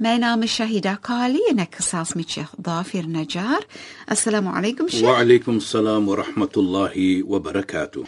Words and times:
My 0.00 0.16
naam 0.16 0.44
is 0.44 0.52
Shahida 0.54 0.92
Kali 1.02 1.40
en 1.50 1.58
ek 1.58 1.80
gesels 1.80 2.12
met 2.14 2.30
Sheikh 2.30 2.52
Dafir 2.54 3.08
Najjar. 3.10 3.64
Assalamu 4.06 4.52
alaykum 4.54 4.86
Sheikh. 4.86 5.02
Wa 5.02 5.16
alaykum 5.18 5.58
salaam 5.58 6.06
wa 6.06 6.20
rahmatullahi 6.20 7.24
wa 7.26 7.40
barakatuh. 7.42 8.04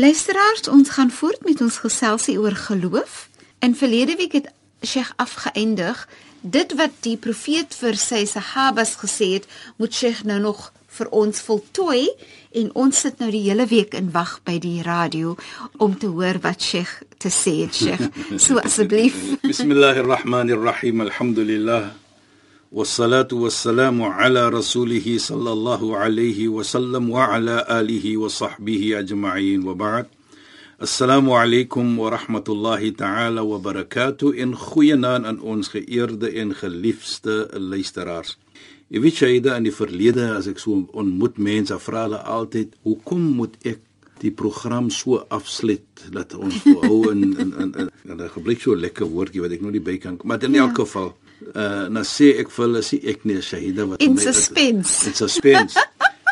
Luisteraars, 0.00 0.64
ons 0.72 0.88
gaan 0.88 1.10
voort 1.12 1.44
met 1.44 1.60
ons 1.60 1.76
geselsie 1.76 2.38
oor 2.40 2.56
geloof. 2.56 3.28
In 3.60 3.76
verlede 3.76 4.16
week 4.16 4.32
het 4.32 4.48
Sheikh 4.80 5.12
afgeëindig 5.20 6.06
dit 6.40 6.72
wat 6.80 6.96
die 7.04 7.18
profeet 7.20 7.76
vir 7.82 8.00
sy 8.00 8.24
sahabas 8.24 8.96
gesê 9.04 9.34
het, 9.36 9.44
moet 9.76 9.92
Sheikh 9.92 10.24
nou 10.24 10.40
nog 10.40 10.70
vir 10.96 11.12
ons 11.12 11.44
voltooi 11.44 12.06
en 12.55 12.69
ons 12.75 12.99
sit 12.99 13.19
nou 13.19 13.31
die 13.31 13.43
hele 13.47 13.65
week 13.67 13.93
in 13.93 14.11
wag 14.11 14.39
by 14.43 14.57
die 14.59 14.81
radio 14.83 15.35
om 15.77 15.97
te 15.97 16.07
hoor 16.11 16.41
wat 16.43 16.61
Sheikh 16.61 17.03
te 17.17 17.29
sê 17.29 17.61
het 17.63 17.75
Sheikh. 17.75 18.03
So 18.37 18.59
asseblief. 18.59 19.15
Bismillahirrahmanirrahim. 19.41 21.01
Alhamdulillah. 21.01 22.01
والصلاه 22.71 23.27
والسلام 23.31 24.01
على 24.01 24.49
رسوله 24.49 25.17
صلى 25.17 25.51
الله 25.51 25.97
عليه 25.97 26.47
وسلم 26.47 27.09
وعلى 27.09 27.65
اله 27.69 28.17
وصحبه 28.17 28.99
اجمعين 28.99 29.67
وبعد 29.67 30.05
السلام 30.81 31.31
عليكم 31.31 31.99
ورحمه 31.99 32.43
الله 32.49 32.89
تعالى 32.89 33.39
وبركاته 33.39 34.33
in 34.33 34.55
goeie 34.55 34.95
naam 34.95 35.25
aan 35.25 35.41
ons 35.41 35.67
geëerde 35.67 36.31
en 36.31 36.55
geliefde 36.55 37.49
luisteraars 37.53 38.37
Jy 38.88 39.00
weet 39.02 39.42
daai 39.42 39.56
in 39.58 39.66
die 39.66 39.74
verlede 39.74 40.30
as 40.36 40.46
ek 40.46 40.58
so 40.62 40.86
ontmoet 40.92 41.38
mense, 41.38 41.74
vra 41.78 42.04
hulle 42.06 42.22
altyd, 42.22 42.76
"Hoekom 42.82 43.20
moet 43.34 43.56
ek 43.64 43.80
die 44.22 44.32
program 44.32 44.90
so 44.90 45.20
afsluit 45.28 46.06
dat 46.14 46.34
ons 46.34 46.62
hou 46.64 47.10
in 47.10 47.22
in 47.36 47.52
in 47.60 47.72
en 47.76 47.90
dan 48.18 48.30
gebruik 48.32 48.60
so 48.60 48.72
'n 48.72 48.80
lekker 48.80 49.06
woordjie 49.06 49.42
wat 49.44 49.52
ek 49.52 49.62
nou 49.62 49.72
nie 49.72 49.80
by 49.80 49.96
kan 49.98 50.18
maar 50.24 50.42
in 50.42 50.54
ja. 50.54 50.64
elk 50.64 50.76
geval 50.80 51.16
uh 51.54 51.88
nou 51.92 52.04
sê 52.04 52.32
ek 52.40 52.50
vir 52.50 52.64
hulle 52.66 52.82
sê 52.82 53.00
ek 53.12 53.24
nie 53.24 53.40
Shahida 53.42 53.86
wat 53.86 54.00
in 54.00 54.14
my 54.14 54.22
suspense. 54.22 55.06
in 55.06 55.14
suspense. 55.14 55.76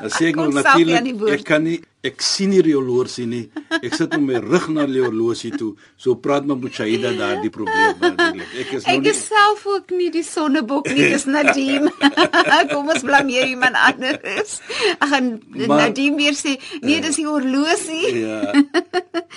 Dan 0.01 0.11
sê 0.11 0.31
ek 0.31 0.37
nog 0.41 0.55
natuurlik 0.55 1.29
ek 1.37 1.45
kan 1.45 1.63
nie 1.63 1.81
ek 2.05 2.23
sien 2.25 2.51
nie 2.53 2.61
die 2.65 2.75
horlosie 2.77 3.25
nie. 3.29 3.43
Ek 3.81 3.95
sit 3.97 4.13
met 4.19 4.25
my 4.27 4.41
rug 4.45 4.67
na 4.75 4.85
die 4.89 5.01
horlosie 5.03 5.51
toe. 5.57 5.71
So 6.01 6.15
praat 6.21 6.45
my 6.49 6.57
met 6.61 6.77
Shaida 6.77 7.13
daardie 7.17 7.51
probleem 7.55 7.97
natuurlik. 8.03 8.51
Ek 8.61 8.73
is 8.79 8.85
nog 8.85 8.91
nie 8.91 8.99
Ek 8.99 9.09
is 9.15 9.23
self 9.31 9.65
ook 9.73 9.95
nie 9.97 10.11
die 10.15 10.25
sonnebok 10.27 10.91
nie, 10.93 11.09
dis 11.15 11.27
Nadim. 11.31 11.89
Kom 12.73 12.93
ons 12.93 13.05
blameer 13.07 13.49
iemand 13.49 13.79
anders. 13.81 14.59
Ek 14.99 15.09
gaan 15.15 15.31
Nadim 15.55 16.19
weer 16.21 16.37
sê, 16.39 16.57
nee, 16.85 17.01
dis 17.05 17.21
die 17.23 17.29
horlosie. 17.29 18.15
ja. 18.25 18.41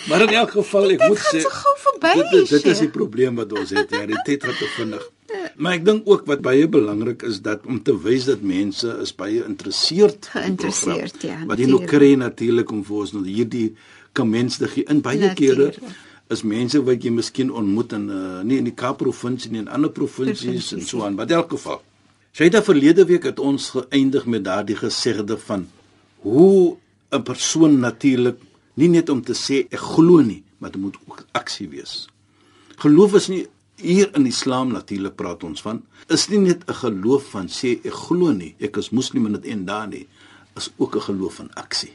Maar 0.07 0.27
in 0.27 0.35
elk 0.43 0.51
geval 0.59 0.91
ek 0.97 1.05
moet 1.07 1.21
sê 1.23 1.39
dit 1.39 1.47
gaan 1.47 1.51
so 1.51 1.61
gou 1.61 1.75
verby. 1.87 2.15
Dit, 2.35 2.49
dit 2.57 2.71
is 2.73 2.83
die 2.85 2.91
probleem 2.93 3.39
wat 3.39 3.53
ons 3.55 3.71
het. 3.75 3.91
Ja, 3.95 4.05
die 4.09 4.19
tyd 4.27 4.43
gaan 4.47 4.59
te 4.59 4.69
vinnig. 4.77 5.07
Maar 5.57 5.79
ek 5.79 5.85
dink 5.85 6.09
ook 6.09 6.27
wat 6.29 6.41
baie 6.45 6.67
belangrik 6.69 7.23
is 7.25 7.39
dat 7.41 7.65
om 7.65 7.79
te 7.83 7.95
wys 8.03 8.27
dat 8.29 8.43
mense 8.45 8.91
is 9.01 9.13
baie 9.17 9.41
geïnteresseerd 9.41 10.29
geïnteresseerd 10.33 11.23
ja. 11.25 11.39
Wat 11.49 11.61
jy 11.61 11.69
nou 11.71 11.81
kry 11.89 12.11
natuurlik 12.19 12.71
om 12.71 12.83
vir 12.85 12.99
ons 13.03 13.13
nou 13.15 13.23
hierdie 13.25 13.71
gee 14.17 14.85
in 14.89 15.01
baie 15.05 15.33
kere 15.37 15.71
is 16.33 16.43
mense 16.43 16.79
wat 16.83 17.03
jy 17.03 17.11
miskien 17.13 17.51
ontmoet 17.51 17.93
in 17.93 18.09
uh, 18.09 18.41
nie 18.43 18.57
in 18.61 18.67
die 18.69 18.75
Kaap 18.75 18.99
provinsie 19.01 19.51
nie 19.51 19.63
in 19.63 19.69
ander 19.71 19.91
provinsies 19.93 20.73
en 20.75 20.81
so 20.81 21.05
aan. 21.05 21.15
Wat 21.15 21.29
in 21.31 21.37
elk 21.37 21.53
geval. 21.55 21.81
Shaida 22.35 22.61
verlede 22.61 23.05
week 23.09 23.23
het 23.29 23.39
ons 23.39 23.69
geëindig 23.73 24.25
met 24.25 24.43
daardie 24.45 24.75
gesegde 24.77 25.37
van 25.37 25.67
hoe 26.25 26.77
'n 27.11 27.23
persoon 27.23 27.79
natuurlik 27.79 28.37
nie 28.75 28.89
net 28.89 29.09
om 29.09 29.21
te 29.21 29.33
sê 29.33 29.65
ek 29.71 29.79
glo 29.79 30.21
nie, 30.21 30.43
maar 30.57 30.71
dit 30.71 30.81
moet 30.81 30.97
ook 31.07 31.25
aksie 31.31 31.69
wees. 31.69 32.07
Geloof 32.77 33.13
is 33.15 33.27
nie 33.27 33.47
hier 33.77 34.09
in 34.15 34.25
Islam 34.25 34.71
natuurlik 34.73 35.15
praat 35.15 35.43
ons 35.45 35.61
van 35.61 35.83
is 36.13 36.27
nie 36.29 36.39
net 36.39 36.63
'n 36.67 36.73
geloof 36.73 37.29
van 37.31 37.47
sê 37.47 37.79
ek 37.85 37.93
glo 37.93 38.31
nie, 38.31 38.55
ek 38.59 38.77
is 38.77 38.89
moslim 38.89 39.25
en 39.25 39.33
dit 39.33 39.45
en 39.45 39.65
daar 39.65 39.87
nie, 39.87 40.07
is 40.55 40.69
ook 40.77 40.95
'n 40.95 41.01
geloof 41.01 41.35
van 41.35 41.53
aksie. 41.53 41.93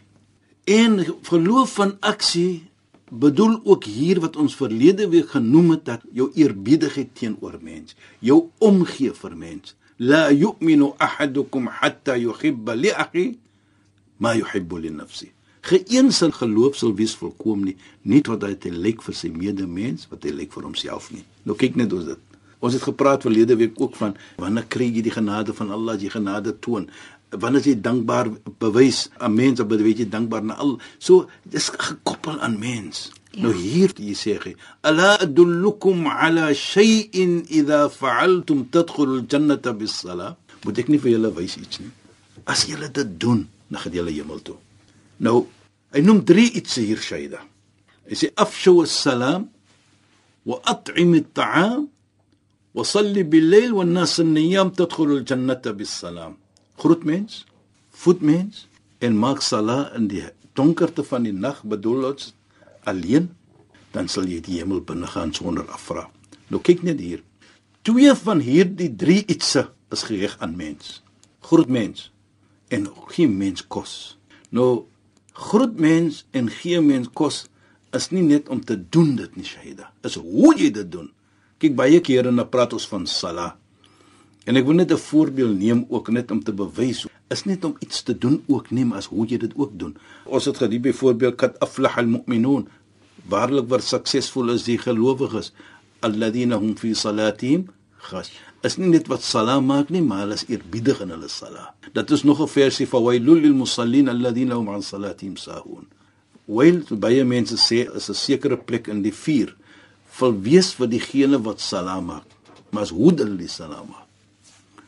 En 0.64 1.04
geloof 1.22 1.74
van 1.74 1.96
aksie 2.00 2.70
bedoel 3.10 3.60
ook 3.64 3.84
hier 3.84 4.20
wat 4.20 4.36
ons 4.36 4.56
verlede 4.56 5.08
week 5.08 5.30
genoem 5.30 5.70
het 5.70 5.84
dat 5.84 6.00
jou 6.12 6.30
eerbiedigheid 6.34 7.14
teenoor 7.14 7.58
mens, 7.60 7.94
jou 8.18 8.48
omgee 8.58 9.12
vir 9.12 9.36
mens. 9.36 9.74
La 9.96 10.30
yu'minu 10.30 10.94
ahadukum 10.96 11.66
hatta 11.66 12.16
yuhibba 12.16 12.74
li 12.74 12.90
akhi 12.90 13.38
ma 14.16 14.34
yuhibbu 14.34 14.78
li 14.78 14.90
nafsihi. 14.90 15.32
Geen 15.62 16.10
sal 16.10 16.32
geloof 16.34 16.76
sal 16.76 16.94
wees 16.98 17.14
volkom 17.14 17.62
nie, 17.62 17.76
nie 18.02 18.20
totdat 18.26 18.64
hy 18.66 18.72
lyk 18.74 19.02
vir 19.06 19.14
sy 19.14 19.30
medemens 19.30 20.08
wat 20.10 20.26
hy 20.26 20.32
lyk 20.34 20.50
vir 20.56 20.66
homself 20.66 21.10
nie. 21.14 21.22
Nou 21.46 21.54
kyk 21.58 21.78
net 21.78 21.92
ons 21.94 22.08
dit. 22.10 22.22
Ons 22.62 22.74
het 22.74 22.82
gepraat 22.82 23.22
verlede 23.26 23.54
week 23.58 23.78
ook 23.78 23.94
van 23.98 24.16
wanneer 24.42 24.66
kry 24.70 24.88
jy 24.90 25.04
die 25.06 25.14
genade 25.14 25.54
van 25.54 25.70
Allah, 25.74 25.98
jy 25.98 26.10
genade 26.10 26.54
toon. 26.62 26.88
Wanneer 27.30 27.68
jy 27.70 27.76
dankbaar 27.82 28.30
bewys 28.62 29.04
aan 29.18 29.34
mense, 29.38 29.62
of 29.62 29.70
weet 29.70 30.02
jy 30.02 30.08
dankbaar 30.10 30.46
na 30.46 30.58
al. 30.62 30.76
So 30.98 31.28
dis 31.42 31.70
gekoppel 31.74 32.42
aan 32.42 32.58
mens. 32.58 33.10
Ja. 33.32 33.46
Nou 33.46 33.54
hier 33.56 33.94
jy 33.96 34.14
sê 34.18 34.36
jy, 34.36 34.56
"Ala 34.82 35.18
adullukum 35.22 36.06
ala 36.06 36.52
shay'in 36.54 37.46
idha 37.48 37.88
fa'altum 37.88 38.68
tadkhulul 38.70 39.24
jannata 39.26 39.72
bis-salah." 39.72 40.36
Moet 40.64 40.78
ek 40.78 40.88
nie 40.88 40.98
vir 40.98 41.12
julle 41.12 41.34
wys 41.34 41.56
iets 41.56 41.80
nie. 41.80 41.90
As 42.46 42.66
julle 42.66 42.90
dit 42.90 43.20
doen, 43.20 43.48
dan 43.70 43.80
gaan 43.80 43.92
julle 43.92 44.10
hemel 44.10 44.42
toe. 44.42 44.56
Nou, 45.22 45.46
hy 45.94 46.02
noem 46.02 46.24
drie 46.26 46.48
iets 46.58 46.80
hier 46.80 47.00
Shaida. 47.00 47.42
Hy 48.08 48.18
sê 48.18 48.32
afshu 48.42 48.80
as-salam 48.82 49.46
wa 50.48 50.58
at'im 50.66 51.14
at-ta'am 51.20 51.86
wa 52.74 52.84
salli 52.88 53.22
bil-layl 53.22 53.76
wan-nas 53.76 54.18
an-niyam 54.22 54.72
tadkhulu 54.74 55.20
al-jannata 55.20 55.74
bis-salam. 55.78 56.34
Groet 56.82 57.04
mens, 57.06 57.44
voed 57.94 58.24
mens 58.26 58.66
en 58.98 59.18
maak 59.18 59.42
sala 59.46 59.92
in 59.98 60.08
die 60.10 60.24
donkerte 60.58 61.04
van 61.06 61.28
die 61.28 61.34
nag 61.34 61.62
bedoel 61.68 62.10
ons 62.12 62.32
alleen 62.88 63.30
dan 63.92 64.08
sal 64.08 64.26
jy 64.26 64.40
die 64.42 64.58
hemel 64.58 64.80
binne 64.88 65.06
gaan 65.06 65.30
sonder 65.36 65.68
afvra. 65.70 66.08
Nou 66.50 66.60
kyk 66.64 66.82
net 66.86 67.00
hier. 67.00 67.22
Twee 67.86 68.10
van 68.24 68.42
hierdie 68.42 68.90
drie 68.96 69.20
ietsse 69.30 69.68
is 69.92 70.06
gerig 70.08 70.34
aan 70.42 70.56
mens. 70.56 71.00
Groet 71.44 71.70
mens 71.70 72.08
en 72.72 72.88
gee 73.12 73.28
mens 73.28 73.62
kos. 73.68 74.16
Nou 74.50 74.86
groet 75.32 75.78
mens 75.78 76.24
en 76.30 76.50
gee 76.50 76.80
mens 76.80 77.08
kos 77.12 77.46
is 77.92 78.10
nie 78.10 78.22
net 78.22 78.48
om 78.48 78.60
te 78.60 78.76
doen 78.76 79.16
dit 79.16 79.36
nie 79.36 79.44
Shahida. 79.44 79.92
Is 80.04 80.14
hoe 80.14 80.54
jy 80.56 80.70
dit 80.70 80.92
doen. 80.92 81.10
Kyk 81.58 81.76
baie 81.76 82.00
kere 82.00 82.32
na 82.32 82.44
praat 82.44 82.72
ons 82.72 82.88
van 82.88 83.06
sala 83.06 83.56
en 84.46 84.58
ek 84.58 84.66
wil 84.66 84.74
net 84.74 84.92
'n 84.92 84.98
voorbeeld 84.98 85.58
neem 85.58 85.86
ook 85.88 86.08
net 86.08 86.30
om 86.30 86.42
te 86.42 86.52
bewys 86.52 87.06
is 87.30 87.44
net 87.44 87.64
om 87.64 87.76
iets 87.80 88.02
te 88.02 88.18
doen 88.18 88.42
ook 88.46 88.70
neem 88.70 88.92
as 88.92 89.06
hoe 89.06 89.26
jy 89.26 89.38
dit 89.38 89.54
ook 89.56 89.78
doen. 89.78 89.96
Ons 90.26 90.44
het 90.44 90.56
gedie 90.56 90.80
byvoorbeeld 90.80 91.36
kat 91.36 91.58
aflah 91.58 91.96
al 91.96 92.06
mu'minun 92.06 92.68
waarlik 93.28 93.68
wat 93.68 93.82
suksesvol 93.82 94.50
is 94.50 94.64
die 94.64 94.78
gelowiges. 94.78 95.52
Alladhina 96.00 96.58
hum 96.58 96.76
fi 96.76 96.94
salatihim 96.94 97.68
khash 98.08 98.51
is 98.66 98.76
nie 98.78 98.90
net 98.92 99.08
wat 99.10 99.24
salaam 99.26 99.66
maak 99.70 99.90
nie, 99.90 100.02
maar 100.04 100.22
hulle 100.24 100.36
is 100.38 100.44
eerbiedig 100.46 101.00
in 101.02 101.10
hulle 101.14 101.28
salaat. 101.30 101.74
Dit 101.94 102.10
is 102.10 102.22
nog 102.22 102.40
'n 102.40 102.48
versie 102.48 102.86
van 102.86 103.02
wailul 103.02 103.40
lil 103.44 103.54
musallin 103.54 104.08
alladhina 104.08 104.54
hum 104.54 104.68
an 104.68 104.82
salatihim 104.82 105.36
sahun. 105.36 105.86
Wail 106.46 106.82
baie 106.90 107.24
mense 107.24 107.56
sê 107.56 107.88
is 107.96 108.08
'n 108.08 108.14
sekere 108.14 108.56
plek 108.56 108.88
in 108.88 109.02
die 109.02 109.12
vuur 109.12 109.54
vir 110.18 110.42
wees 110.42 110.72
vir 110.74 110.88
diegene 110.88 111.42
wat 111.42 111.60
salaam 111.60 112.04
maak. 112.04 112.26
Maar 112.70 112.88
hoe 112.88 113.12
hulle 113.14 113.36
die 113.36 113.48
salaam 113.48 113.88
maak. 113.88 114.08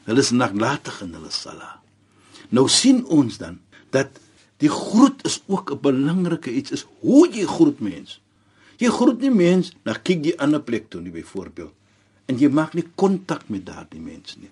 Hulle 0.05 0.21
is 0.21 0.31
naglatig 0.31 1.03
in 1.03 1.13
hulle 1.15 1.31
salaat. 1.31 1.81
Nou 2.51 2.69
sien 2.69 3.05
ons 3.07 3.39
dan 3.39 3.59
dat 3.91 4.09
die 4.59 4.71
groet 4.71 5.25
is 5.25 5.43
ook 5.47 5.71
'n 5.73 5.81
belangrike 5.81 6.51
iets 6.51 6.71
is 6.71 6.87
hoe 7.01 7.29
jy 7.29 7.47
groet 7.47 7.81
mense. 7.81 8.19
Jy 8.79 8.89
groet 8.89 9.21
nie 9.21 9.31
mense, 9.31 9.73
dan 9.83 10.03
kyk 10.03 10.39
aan 10.39 10.55
'n 10.55 10.65
plek 10.65 10.91
toe 10.91 11.01
nie 11.01 11.13
byvoorbeeld 11.13 11.73
en 12.27 12.39
jy 12.39 12.49
maak 12.49 12.75
nie 12.75 12.87
kontak 12.97 13.49
met 13.53 13.67
daardie 13.67 14.01
mens 14.01 14.37
nie. 14.41 14.51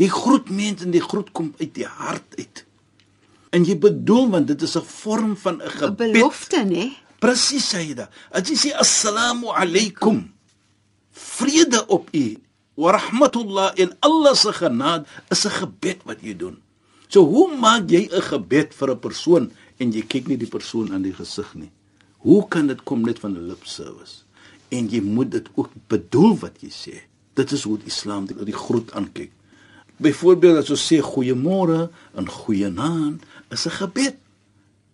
Jy 0.00 0.08
groet 0.08 0.50
mense 0.50 0.84
en 0.86 0.94
die 0.94 1.04
groet 1.04 1.30
kom 1.36 1.52
uit 1.60 1.74
die 1.76 1.86
hart 1.86 2.36
uit. 2.38 2.64
En 3.52 3.64
jy 3.66 3.76
bedoel 3.78 4.30
want 4.30 4.46
dit 4.46 4.62
is 4.62 4.76
'n 4.76 4.84
vorm 4.84 5.36
van 5.36 5.56
'n 5.58 5.66
'n 5.66 5.70
gebed. 5.70 6.12
belofte, 6.12 6.64
né? 6.64 6.96
Presies 7.18 7.74
sê 7.74 7.80
jy 7.88 7.94
dit. 7.94 8.08
As 8.32 8.48
jy 8.48 8.56
sê 8.56 8.70
assalamu 8.74 9.48
alaykum. 9.52 10.32
Vrede 11.12 11.86
op 11.86 12.08
u. 12.12 12.38
Wa 12.74 12.92
rahmatullah 12.92 13.72
en 13.76 13.96
Allah 14.00 14.34
se 14.34 14.52
genade 14.52 15.04
is 15.28 15.44
'n 15.44 15.50
gebed 15.50 16.00
wat 16.04 16.18
jy 16.22 16.36
doen. 16.36 16.62
So 17.08 17.24
hoe 17.26 17.56
maak 17.56 17.90
jy 17.90 18.08
'n 18.08 18.22
gebed 18.22 18.74
vir 18.74 18.90
'n 18.90 18.98
persoon 18.98 19.52
en 19.78 19.92
jy 19.92 20.02
kyk 20.02 20.28
nie 20.28 20.36
die 20.36 20.48
persoon 20.48 20.92
aan 20.92 21.02
die 21.02 21.14
gesig 21.14 21.54
nie? 21.54 21.70
Hoe 22.18 22.48
kan 22.48 22.66
dit 22.66 22.82
kom 22.84 23.02
net 23.02 23.18
van 23.18 23.32
'n 23.36 23.46
lip 23.48 23.66
service? 23.66 24.24
En 24.70 24.88
jy 24.88 25.00
moet 25.02 25.30
dit 25.30 25.48
ook 25.54 25.70
bedoel 25.90 26.38
wat 26.38 26.62
jy 26.62 26.70
sê. 26.70 26.96
Dit 27.38 27.52
is 27.52 27.62
hoe 27.66 27.78
die 27.78 27.90
Islam 27.90 28.26
die, 28.26 28.36
die 28.44 28.56
groet 28.56 28.92
aankyk. 28.92 29.32
Byvoorbeeld 30.00 30.62
as 30.62 30.70
ons 30.70 30.86
sê 30.92 31.00
goeiemôre 31.04 31.90
en 32.16 32.28
goeienaand 32.28 33.22
is 33.50 33.66
'n 33.66 33.76
gebed. 33.80 34.16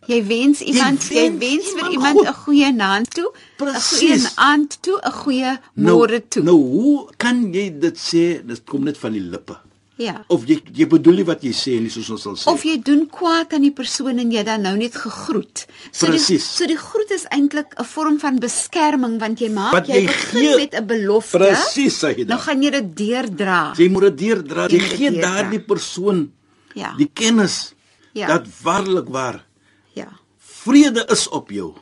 Jy 0.07 0.21
wens 0.27 0.61
iemand 0.63 1.03
jy 1.11 1.31
wens 1.31 1.39
wens 1.43 1.69
vir 1.75 1.91
iemand. 1.91 2.21
'n 2.23 2.35
goeie 2.45 2.73
naand 2.73 3.11
toe, 3.11 3.31
'n 3.59 3.75
goeie 3.75 4.19
aand 4.35 4.79
toe, 4.83 4.99
'n 5.03 5.13
goeie 5.13 5.59
môre 5.75 6.21
toe. 6.29 6.43
Nou 6.43 6.57
hoe 6.57 7.09
kan 7.17 7.53
jy 7.53 7.79
dit 7.79 7.97
sê? 7.99 8.47
Dit 8.47 8.65
kom 8.65 8.85
net 8.85 8.99
van 8.99 9.13
die 9.13 9.21
lippe. 9.21 9.57
Ja. 9.99 10.25
Of 10.29 10.43
jy 10.45 10.59
jy 10.77 10.85
bedoel 10.87 11.15
nie 11.23 11.25
wat 11.25 11.41
jy 11.43 11.53
sê 11.57 11.81
nie 11.81 11.89
soos 11.89 12.11
ons 12.11 12.23
sal 12.23 12.35
sê. 12.37 12.51
Of 12.53 12.65
jy 12.69 12.75
doen 12.85 13.07
kwaad 13.09 13.55
aan 13.57 13.63
die 13.63 13.73
persoon 13.73 14.19
en 14.19 14.31
jy 14.31 14.43
dan 14.45 14.61
nou 14.63 14.75
net 14.77 14.95
gegroet. 14.95 15.63
So 15.91 16.07
die, 16.07 16.19
Presies. 16.19 16.45
so 16.57 16.67
die 16.69 16.77
groet 16.77 17.11
is 17.17 17.25
eintlik 17.33 17.73
'n 17.81 17.85
vorm 17.85 18.19
van 18.21 18.39
beskerming 18.39 19.19
want 19.19 19.39
jy 19.41 19.49
maak 19.49 19.73
Wat 19.73 19.87
jy, 19.89 20.03
jy 20.05 20.07
gee- 20.09 20.57
met 20.57 20.75
'n 20.75 20.87
belofte. 20.87 21.39
Presies 21.39 21.97
sê 22.05 22.09
jy 22.13 22.25
Nou 22.27 22.37
dit. 22.37 22.41
gaan 22.41 22.63
jy 22.63 22.71
dit 22.71 22.97
deurdra. 22.97 23.73
Jy 23.77 23.89
moet 23.89 24.03
dit 24.03 24.19
deurdra. 24.19 24.69
Jy 24.69 24.77
Jy 24.79 24.97
gee 24.97 25.11
daardie 25.21 25.61
persoon 25.61 26.31
Ja. 26.75 26.95
die 26.99 27.11
kennis 27.15 27.73
Ja. 28.13 28.27
dat 28.27 28.47
waarlik 28.63 29.09
waar 29.09 29.47
Ja. 29.95 30.09
vrede 30.39 31.07
is 31.11 31.29
op 31.29 31.51
jou. 31.51 31.75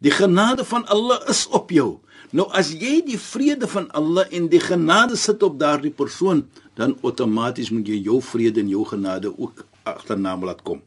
Die 0.00 0.10
genade 0.10 0.64
van 0.64 0.86
Allah 0.86 1.20
is 1.28 1.46
op 1.50 1.70
jou. 1.70 1.98
Nou 2.30 2.44
as 2.52 2.74
jy 2.76 2.98
die 3.06 3.18
vrede 3.20 3.68
van 3.70 3.86
Allah 3.96 4.28
en 4.36 4.50
die 4.52 4.60
genade 4.60 5.16
sit 5.16 5.42
op 5.42 5.56
daardie 5.60 5.92
persoon, 5.94 6.44
dan 6.76 6.92
outomaties 7.00 7.70
moet 7.72 7.88
jy 7.88 8.02
jou 8.04 8.20
vrede 8.22 8.60
en 8.60 8.68
jou 8.68 8.84
genade 8.84 9.32
ook 9.32 9.64
agterna 9.88 10.36
laat 10.36 10.60
kom. 10.62 10.82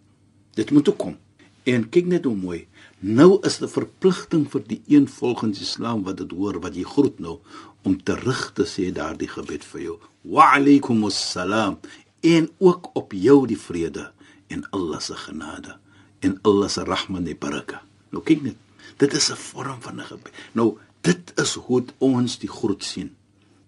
Dit 0.56 0.72
moet 0.72 0.90
ook 0.90 0.98
kom. 0.98 1.18
En 1.66 1.88
kyk 1.90 2.06
net 2.06 2.26
hoe 2.26 2.36
mooi. 2.38 2.68
Nou 3.02 3.40
is 3.46 3.58
die 3.58 3.70
verpligting 3.70 4.46
vir 4.54 4.64
die 4.68 4.82
een 4.86 5.08
volgens 5.10 5.62
Islam 5.62 6.04
wat 6.06 6.22
dit 6.22 6.32
hoor 6.38 6.60
wat 6.62 6.78
jy 6.78 6.86
groet 6.86 7.18
nou 7.20 7.40
om 7.82 7.98
terug 7.98 8.52
te 8.54 8.66
sê 8.70 8.92
daardie 8.94 9.30
gebed 9.30 9.66
vir 9.66 9.82
jou. 9.82 9.98
Wa 10.22 10.52
alaikumus 10.58 11.18
salam 11.18 11.80
en 12.22 12.50
ook 12.62 12.92
op 12.94 13.14
jou 13.18 13.40
die 13.50 13.58
vrede 13.58 14.12
en 14.54 14.62
Allah 14.78 15.02
se 15.02 15.18
genade 15.18 15.80
en 16.22 16.38
Allah 16.46 16.70
se 16.70 16.86
rahman 16.86 17.26
en 17.26 17.42
baraka. 17.42 17.82
Nou 18.14 18.22
kyk 18.22 18.46
net. 18.46 18.58
Dit 19.02 19.14
is 19.14 19.32
'n 19.32 19.36
vorm 19.36 19.82
van 19.82 19.98
'n 19.98 20.06
gebed. 20.06 20.34
Nou 20.54 20.78
dit 21.02 21.34
is 21.42 21.54
hoe 21.54 21.84
ons 21.98 22.38
die 22.42 22.50
groet 22.50 22.84
sien. 22.84 23.16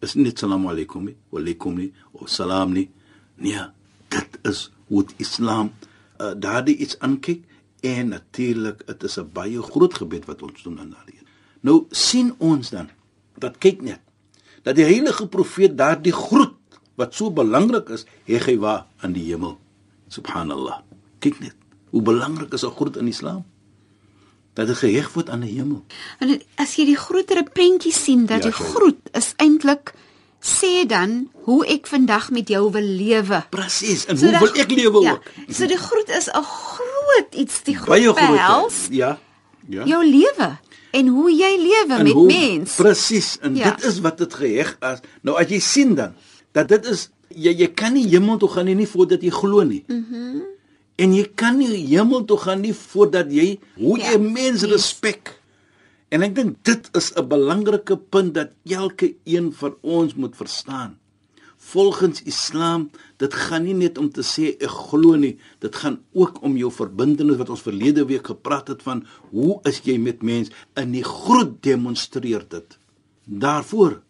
Is 0.04 0.16
nie 0.16 0.28
net 0.28 0.40
salam 0.40 0.68
alaykum 0.68 1.08
nie, 1.08 1.16
wa 1.32 1.40
alaykum 1.40 1.78
nie, 1.80 1.92
of 2.12 2.30
salam 2.30 2.74
nie. 2.76 2.90
Nee, 3.36 3.66
dit 4.14 4.40
is 4.50 4.70
hoe 4.88 5.06
Islam 5.18 5.72
uh, 6.22 6.34
daardie 6.38 6.76
iets 6.78 7.00
aankyk 7.00 7.44
en 7.84 8.14
natuurlik 8.14 8.86
dit 8.88 9.04
is 9.04 9.18
'n 9.20 9.30
baie 9.34 9.62
groot 9.62 9.94
gebed 9.94 10.26
wat 10.26 10.42
ons 10.42 10.64
doen 10.64 10.80
aan 10.80 10.90
daardie. 10.90 11.20
Nou 11.62 11.86
sien 11.90 12.34
ons 12.38 12.70
dan 12.70 12.90
dat 13.38 13.58
kyk 13.58 13.82
net 13.82 14.02
dat 14.64 14.76
die 14.76 14.86
heilige 14.86 15.28
profeet 15.28 15.78
daardie 15.78 16.14
groet 16.14 16.56
wat 16.96 17.16
so 17.16 17.32
belangrik 17.32 17.90
is, 17.90 18.06
hy 18.26 18.58
waar 18.58 18.86
in 19.02 19.14
die 19.14 19.26
hemel. 19.26 19.58
Subhanallah. 20.08 20.82
Kyk 21.20 21.40
net 21.40 21.56
hoe 21.90 22.02
belangrik 22.02 22.54
is 22.54 22.64
'n 22.64 22.72
groet 22.72 22.98
in 22.98 23.08
Islam. 23.08 23.46
Dat 24.54 24.68
dit 24.68 24.78
geheg 24.78 25.14
word 25.14 25.30
aan 25.30 25.40
die 25.40 25.56
hemel. 25.58 25.84
En 26.20 26.42
as 26.62 26.76
jy 26.76 26.86
die 26.86 26.98
grotere 26.98 27.44
prentjie 27.44 27.94
sien 27.94 28.26
dat 28.26 28.44
Ja, 28.44 28.50
die 28.50 28.54
groet 28.54 29.00
is 29.12 29.34
eintlik 29.38 29.94
sê 30.44 30.86
dan 30.88 31.30
hoe 31.46 31.66
ek 31.66 31.88
vandag 31.88 32.30
met 32.32 32.48
jou 32.48 32.72
wil 32.72 32.82
lewe. 32.84 33.44
Presies. 33.50 34.06
En 34.06 34.18
So 34.18 34.24
hoe 34.26 34.32
dat- 34.32 34.42
wil 34.42 34.62
ek 34.62 34.72
lewe 34.72 35.02
ja, 35.02 35.12
ook? 35.12 35.24
So 35.50 35.66
die 35.68 35.78
groet 35.78 36.10
is 36.10 36.28
'n 36.28 36.44
groot 36.44 37.32
iets, 37.36 37.64
die 37.64 37.76
groot 37.78 38.00
groot. 38.02 38.16
behels 38.16 38.88
Ja. 38.90 39.20
Ja. 39.70 39.84
jou 39.86 40.06
lewe 40.06 40.58
en 40.92 41.08
hoe 41.08 41.32
jy 41.32 41.58
lewe 41.58 41.94
En 41.98 42.04
met 42.04 42.14
hoe- 42.14 42.26
mens. 42.26 42.76
Presies. 42.76 43.38
En 43.42 43.56
Ja. 43.56 43.72
dit 43.72 43.84
is 43.86 44.00
wat 44.00 44.18
dit 44.18 44.34
geheg 44.34 44.78
as. 44.80 45.00
Nou 45.22 45.38
as 45.42 45.50
jy 45.50 45.60
sien 45.60 45.96
dan 45.96 46.14
dat 46.52 46.68
dit 46.68 46.86
is 46.86 47.10
jy 47.36 47.52
jy 47.58 47.68
kan 47.74 47.94
nie 47.94 48.08
hemel 48.08 48.38
toe 48.38 48.50
gaan 48.50 48.66
nie, 48.66 48.76
nie 48.76 48.88
voordat 48.88 49.22
jy 49.22 49.30
glo 49.30 49.64
nie. 49.64 49.84
Mhm. 49.88 50.16
Mm 50.16 50.42
en 50.96 51.14
jy 51.14 51.24
kan 51.36 51.58
nie 51.58 51.86
hemel 51.90 52.26
toe 52.26 52.38
gaan 52.38 52.62
nie 52.62 52.74
voordat 52.74 53.32
jy 53.32 53.60
hoe 53.78 53.98
Ja, 54.00 54.12
jy 54.12 54.18
mens 54.20 54.62
yes. 54.62 54.72
respek. 54.72 55.40
En 56.14 56.22
ek 56.22 56.36
dink 56.36 56.58
dit 56.64 56.90
is 56.96 57.12
'n 57.18 57.28
belangrike 57.28 57.98
punt 57.98 58.34
dat 58.34 58.52
elke 58.70 59.16
een 59.26 59.54
van 59.54 59.76
ons 59.82 60.14
moet 60.16 60.36
verstaan. 60.36 60.98
Volgens 61.58 62.22
Islam, 62.24 62.90
dit 63.18 63.34
gaan 63.34 63.64
nie 63.64 63.74
net 63.74 63.98
om 63.98 64.10
te 64.12 64.22
sê 64.22 64.52
ek 64.60 64.70
glo 64.70 65.16
nie, 65.16 65.38
dit 65.60 65.76
gaan 65.76 66.00
ook 66.14 66.42
om 66.44 66.58
jou 66.58 66.72
verbintenis 66.72 67.38
wat 67.38 67.50
ons 67.50 67.62
verlede 67.62 68.06
week 68.06 68.28
gepraat 68.28 68.68
het 68.68 68.82
van 68.84 69.06
hoe 69.32 69.60
is 69.64 69.80
jy 69.84 69.98
met 69.98 70.22
mens 70.22 70.50
in 70.76 70.92
die 70.92 71.04
groet 71.04 71.64
demonstreer 71.64 72.44
dit. 72.50 72.78
Daarvoor 73.26 74.02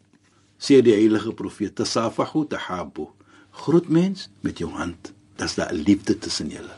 sê 0.57 0.81
die 0.81 0.93
heilige 0.95 1.31
profeet 1.33 1.75
tasafahu 1.75 2.45
tahabu. 2.47 3.07
Groet 3.51 3.87
mens 3.89 4.29
met 4.41 4.57
jou 4.57 4.71
hand. 4.71 5.13
Dis 5.37 5.55
daar 5.55 5.73
'n 5.73 5.83
liefde 5.83 6.17
tussen 6.17 6.49
julle. 6.49 6.75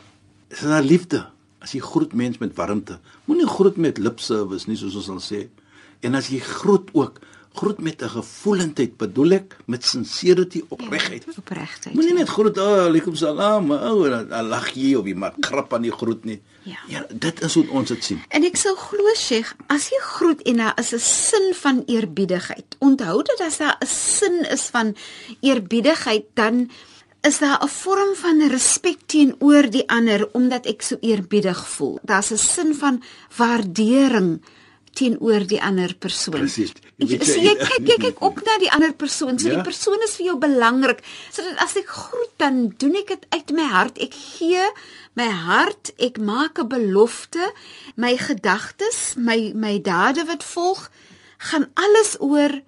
Dis 0.48 0.60
daar 0.60 0.82
liefde. 0.82 1.26
As 1.58 1.72
jy 1.72 1.80
groet 1.80 2.12
mens 2.12 2.38
met 2.38 2.54
warmte, 2.54 2.98
moenie 3.24 3.46
groet 3.46 3.76
met 3.76 3.98
lip 3.98 4.20
service 4.20 4.68
nie 4.68 4.76
soos 4.76 4.94
ons 4.94 5.04
sal 5.04 5.20
sê. 5.20 5.48
En 6.00 6.14
as 6.14 6.28
jy 6.28 6.38
groet 6.38 6.88
ook, 6.92 7.20
groet 7.56 7.80
met 7.80 8.02
'n 8.02 8.08
gevoelendheid, 8.08 8.96
bedoel 8.96 9.30
ek 9.30 9.56
met 9.64 9.84
sincerity, 9.84 10.62
opregtheid. 10.68 11.24
Ja, 11.26 11.32
Opregtheid. 11.36 11.94
Moenie 11.94 12.14
net 12.14 12.28
groet, 12.28 12.58
"Oh, 12.58 12.86
alaikum 12.88 13.14
salaam," 13.14 13.72
o, 13.72 14.04
oh, 14.04 14.28
dan 14.28 14.46
lag 14.46 14.68
jy 14.70 14.94
of 14.94 15.06
jy 15.06 15.14
maak 15.14 15.34
krap 15.40 15.74
aan 15.74 15.82
die 15.82 15.92
groet 15.92 16.24
nie. 16.24 16.42
Ja. 16.62 16.76
ja, 16.88 17.06
dit 17.12 17.40
is 17.42 17.54
hoe 17.54 17.70
ons 17.70 17.88
dit 17.88 18.04
sien. 18.04 18.22
En 18.28 18.44
ek 18.44 18.56
sou 18.56 18.76
glo 18.76 19.14
Sheikh, 19.14 19.54
as 19.66 19.88
jy 19.88 20.00
groet 20.00 20.42
en 20.42 20.56
daar 20.56 20.78
is 20.78 20.92
'n 20.92 20.98
sin 20.98 21.54
van 21.54 21.82
eerbiedigheid. 21.86 22.76
Onthou 22.78 23.22
dat 23.22 23.40
as 23.40 23.56
daar 23.56 23.76
'n 23.80 23.86
sin 23.86 24.46
is 24.50 24.62
van 24.62 24.96
eerbiedigheid, 25.40 26.24
dan 26.34 26.70
is 27.22 27.38
daar 27.38 27.58
'n 27.62 27.68
vorm 27.68 28.14
van 28.14 28.48
respek 28.48 28.98
teenoor 29.06 29.70
die 29.70 29.88
ander 29.88 30.28
omdat 30.32 30.66
ek 30.66 30.82
so 30.82 30.96
eerbiedig 31.00 31.68
voel. 31.68 31.98
Daar's 32.02 32.30
'n 32.32 32.36
sin 32.38 32.74
van 32.74 33.02
waardering 33.36 34.40
teenoor 34.96 35.44
die 35.46 35.60
ander 35.62 35.94
persoon. 35.94 36.40
Presies. 36.40 36.72
Jy 36.96 37.18
so 37.24 37.34
jy- 37.40 37.42
jy 37.44 37.54
kyk 37.56 37.86
jy 37.88 37.96
kyk 37.98 38.22
op 38.22 38.36
na 38.44 38.58
die 38.58 38.70
ander 38.72 38.94
persoon. 38.94 39.38
So 39.38 39.48
Ja. 39.48 39.54
die 39.54 39.62
persoon 39.62 39.98
is 40.04 40.16
vir 40.16 40.26
jou 40.26 40.38
belangrik. 40.38 41.02
Sodat 41.30 41.58
as 41.58 41.76
ek 41.76 41.86
groet 41.86 42.32
dan 42.38 42.74
doen 42.78 42.94
ek 42.96 43.06
dit 43.08 43.26
uit 43.28 43.50
my 43.52 43.64
hart. 43.64 43.98
Ek 43.98 44.14
gee 44.14 44.64
my 45.14 45.28
hart, 45.28 45.92
ek 45.98 46.18
maak 46.18 46.58
'n 46.58 46.68
belofte. 46.68 47.52
My 47.96 48.16
gedagtes, 48.16 49.14
my 49.16 49.52
my 49.54 49.78
dade 49.82 50.24
wat 50.26 50.42
volg, 50.44 50.90
gaan 51.38 51.66
alles 51.74 52.16
oor 52.20 52.62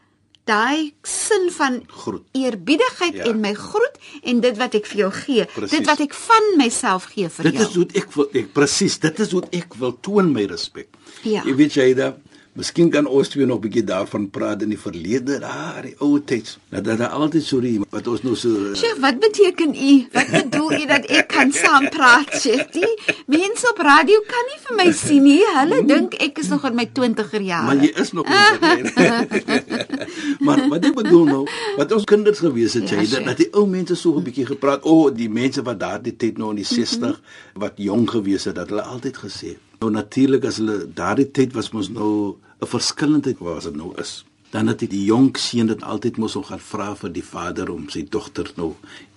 daai 0.48 0.92
sin 1.04 1.50
van 1.56 1.80
Groet. 1.86 2.22
eerbiedigheid 2.32 3.14
Ja. 3.20 3.24
en 3.30 3.40
my 3.40 3.52
groet 3.54 3.96
en 4.22 4.40
dit 4.40 4.56
wat 4.58 4.74
ek 4.74 4.86
vir 4.86 4.98
jou 5.04 5.10
gee. 5.12 5.44
Precies. 5.54 5.78
Dit 5.78 5.86
wat 5.86 6.00
ek 6.00 6.14
van 6.14 6.42
myself 6.56 7.04
gee 7.14 7.28
vir 7.28 7.42
Dit 7.50 7.54
jou. 7.60 7.68
is 7.68 7.74
hoe 7.74 7.86
ek 8.02 8.12
wil 8.16 8.28
ek 8.34 8.52
presies, 8.56 8.98
dit 8.98 9.20
is 9.20 9.30
hoe 9.32 9.44
ek 9.52 9.74
wil 9.78 9.94
toon 10.00 10.32
my 10.32 10.44
respek. 10.50 10.88
Ja. 11.22 11.42
Jy 11.44 11.54
weet 11.56 11.74
jy 11.74 11.94
da, 11.94 12.14
miskien 12.58 12.88
kan 12.90 13.06
ons 13.06 13.28
twee 13.30 13.46
nog 13.46 13.58
'n 13.60 13.68
bietjie 13.68 13.84
daarvan 13.86 14.30
praat 14.30 14.62
in 14.62 14.68
die 14.70 14.78
verlede, 14.78 15.38
daar, 15.38 15.82
die 15.82 15.94
ou 16.00 16.18
tyd. 16.24 16.58
Dat 16.70 16.84
dat 16.84 16.98
daar 16.98 17.10
altyd 17.14 17.42
so 17.44 17.60
die 17.60 17.78
wat 17.90 18.06
ons 18.08 18.22
nou 18.22 18.34
so 18.36 18.74
Chef, 18.74 18.98
wat 19.00 19.20
beteken 19.20 19.74
u? 19.74 20.06
Wat 20.12 20.30
bedoel 20.30 20.72
u 20.72 20.86
dat 20.86 21.04
ek 21.06 21.28
kan 21.28 21.52
saam 21.52 21.88
praat, 21.88 22.28
Chef? 22.42 22.66
Die 22.72 22.94
mense 23.26 23.68
op 23.70 23.78
radio 23.78 24.18
kan 24.26 24.44
nie 24.50 24.58
vir 24.66 24.76
my 24.76 24.92
sien 24.92 25.22
nie. 25.22 25.42
Hulle 25.54 25.84
dink 25.86 26.14
ek 26.14 26.38
is 26.38 26.48
nog 26.48 26.64
in 26.64 26.74
my 26.74 26.86
20er 26.92 27.40
jare. 27.42 27.66
Maar 27.66 27.76
jy 27.84 27.92
is 27.94 28.12
nog 28.12 28.26
nie. 28.26 28.36
maar 30.44 30.68
wat 30.68 30.84
ek 30.84 30.94
bedoel 30.94 31.24
nou, 31.24 31.44
wat 31.76 31.92
ons 31.92 32.04
kinders 32.04 32.38
gewees 32.38 32.74
het, 32.74 32.88
Ja, 32.88 32.96
jy 33.00 33.06
sure. 33.06 33.24
dat 33.24 33.36
die 33.36 33.48
ou 33.52 33.66
mense 33.66 33.94
so 33.96 34.16
'n 34.18 34.24
bietjie 34.24 34.46
gepraat, 34.46 34.84
o, 34.84 35.08
oh, 35.08 35.14
die 35.14 35.28
mense 35.28 35.62
wat 35.62 35.80
daardie 35.80 36.16
tyd 36.16 36.38
nou 36.38 36.50
in 36.50 36.56
die 36.62 36.64
60 36.68 37.20
wat 37.54 37.74
jong 37.76 38.08
gewees 38.10 38.44
het, 38.44 38.54
dat 38.54 38.68
hulle 38.68 38.82
altyd 38.82 39.16
gesê. 39.16 39.56
Nou 39.80 39.90
natuurlik 39.92 40.44
as 40.44 40.56
hulle 40.58 40.86
daardie 40.94 41.30
tyd 41.30 41.52
was 41.54 41.70
mos 41.72 41.88
nou 41.88 42.36
'n 42.60 42.66
verskillendheid 42.66 43.38
waar 43.38 43.56
as 43.56 43.64
dit 43.64 43.76
nou 43.76 43.92
is. 43.98 44.24
Dan 44.50 44.70
het 44.70 44.80
die 44.88 45.04
jong 45.04 45.26
seun 45.36 45.66
dit 45.68 45.82
altyd 45.84 46.16
mos 46.16 46.36
om 46.38 46.44
gaan 46.48 46.60
vra 46.62 46.94
vir 46.96 47.10
die 47.12 47.24
vader 47.24 47.68
om 47.72 47.82
sy 47.92 48.06
dogter 48.08 48.48
nou 48.56 48.70